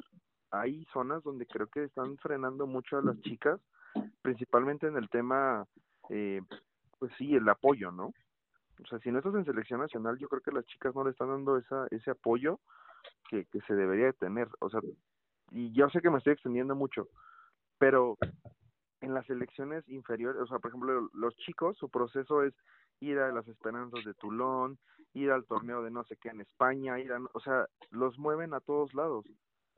[0.51, 3.61] hay zonas donde creo que están frenando mucho a las chicas,
[4.23, 5.67] principalmente en el tema,
[6.09, 6.41] eh,
[6.99, 8.13] pues sí, el apoyo, ¿no?
[8.83, 11.11] O sea, si no estás en selección nacional, yo creo que las chicas no le
[11.11, 12.61] están dando esa, ese apoyo
[13.29, 14.49] que, que se debería de tener.
[14.61, 14.81] O sea,
[15.51, 17.09] y yo sé que me estoy extendiendo mucho,
[17.79, 18.17] pero
[19.01, 22.55] en las selecciones inferiores, o sea, por ejemplo, los chicos, su proceso es
[23.01, 24.79] ir a las Esperanzas de Toulon,
[25.15, 28.55] ir al torneo de no sé qué en España, ir a, o sea, los mueven
[28.55, 29.25] a todos lados.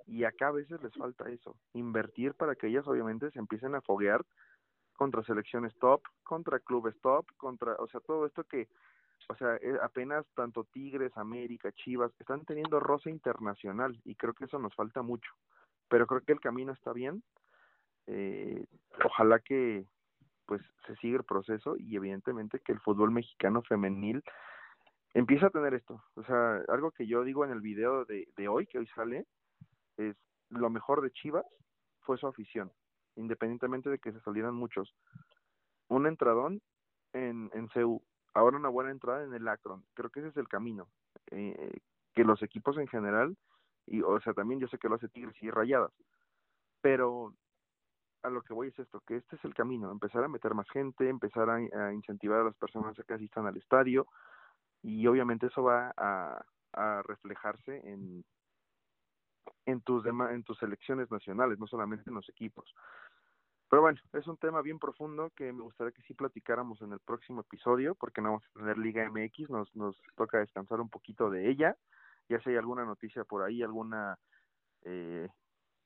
[0.06, 3.80] Y acá a veces les falta eso, invertir para que ellas obviamente se empiecen a
[3.80, 4.24] foguear
[4.94, 8.68] contra selecciones top, contra clubes top, contra, o sea, todo esto que
[9.28, 14.46] o sea, eh, apenas tanto Tigres, América, Chivas, están teniendo roce internacional y creo que
[14.46, 15.30] eso nos falta mucho.
[15.88, 17.22] Pero creo que el camino está bien.
[18.06, 18.64] Eh,
[19.04, 19.86] ojalá que
[20.46, 24.22] pues se siga el proceso y evidentemente que el fútbol mexicano femenil
[25.14, 26.02] empiece a tener esto.
[26.16, 29.26] O sea, algo que yo digo en el video de, de hoy, que hoy sale,
[30.50, 31.46] lo mejor de Chivas
[32.00, 32.70] fue su afición,
[33.16, 34.94] independientemente de que se salieran muchos.
[35.88, 36.60] Un entradón
[37.12, 38.02] en, en CEU,
[38.34, 39.84] ahora una buena entrada en el Akron.
[39.94, 40.88] Creo que ese es el camino.
[41.30, 41.78] Eh,
[42.14, 43.36] que los equipos en general,
[43.86, 45.92] y o sea, también yo sé que lo hace Tigres y Rayadas,
[46.80, 47.34] pero
[48.22, 50.68] a lo que voy es esto, que este es el camino, empezar a meter más
[50.70, 54.06] gente, empezar a, incentivar a las personas que asistan al estadio,
[54.82, 58.24] y obviamente eso va a reflejarse en,
[59.66, 62.74] en tus demás, en tus selecciones nacionales, no solamente en los equipos.
[63.68, 67.00] Pero bueno, es un tema bien profundo que me gustaría que sí platicáramos en el
[67.00, 71.30] próximo episodio, porque no vamos a tener Liga MX, nos, nos toca descansar un poquito
[71.30, 71.76] de ella.
[72.28, 74.18] Ya si hay alguna noticia por ahí, alguna
[74.82, 75.26] eh,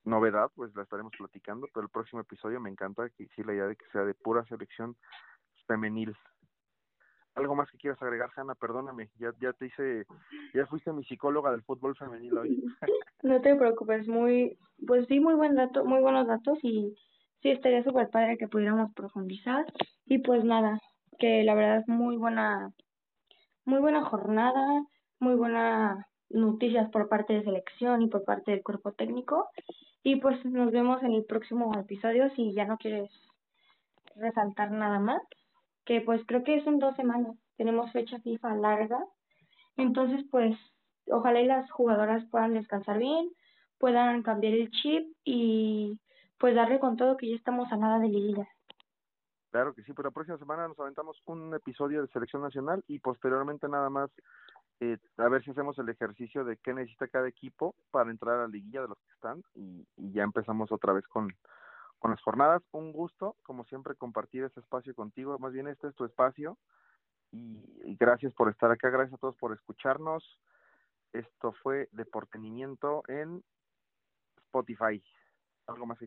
[0.02, 3.66] novedad, pues la estaremos platicando, pero el próximo episodio me encanta que sí la idea
[3.66, 4.96] de que sea de pura selección
[5.66, 6.16] femenil.
[7.37, 8.55] ¿Algo más que quieras agregar, Hanna?
[8.55, 10.07] Perdóname, ya, ya te hice,
[10.55, 12.64] ya fuiste mi psicóloga del fútbol femenil hoy.
[13.22, 16.97] no te preocupes, muy, pues sí, muy buen dato, muy buenos datos y
[17.43, 19.66] sí estaría súper padre que pudiéramos profundizar.
[20.07, 20.80] Y pues nada,
[21.18, 22.72] que la verdad es muy buena,
[23.66, 24.87] muy buena jornada,
[25.20, 29.51] muy buena noticias por parte de selección y por parte del cuerpo técnico.
[30.03, 33.11] Y pues nos vemos en el próximo episodio si ya no quieres
[34.14, 35.20] resaltar nada más
[35.87, 37.37] que pues creo que es en dos semanas.
[37.57, 38.99] Tenemos fecha FIFA larga.
[39.76, 40.59] Entonces, pues,
[41.07, 43.30] ojalá y las jugadoras puedan descansar bien,
[43.78, 45.99] puedan cambiar el chip y
[46.39, 48.49] pues darle con todo que ya estamos a nada de liguilla.
[49.53, 52.99] Claro que sí, pues la próxima semana nos aventamos un episodio de selección nacional y
[52.99, 54.11] posteriormente nada más
[54.80, 58.43] eh, a ver si hacemos el ejercicio de qué necesita cada equipo para entrar a
[58.43, 61.32] la liguilla de los que están y, y ya empezamos otra vez con,
[61.99, 62.62] con las jornadas.
[62.72, 65.38] Un gusto, como siempre, compartir este espacio contigo.
[65.38, 66.59] Más bien, este es tu espacio.
[67.32, 68.90] Y, gracias por estar acá.
[68.90, 70.38] Gracias a todos por escucharnos.
[71.12, 73.42] Esto fue Deportenimiento en
[74.47, 75.03] Spotify.
[75.66, 76.01] Algo más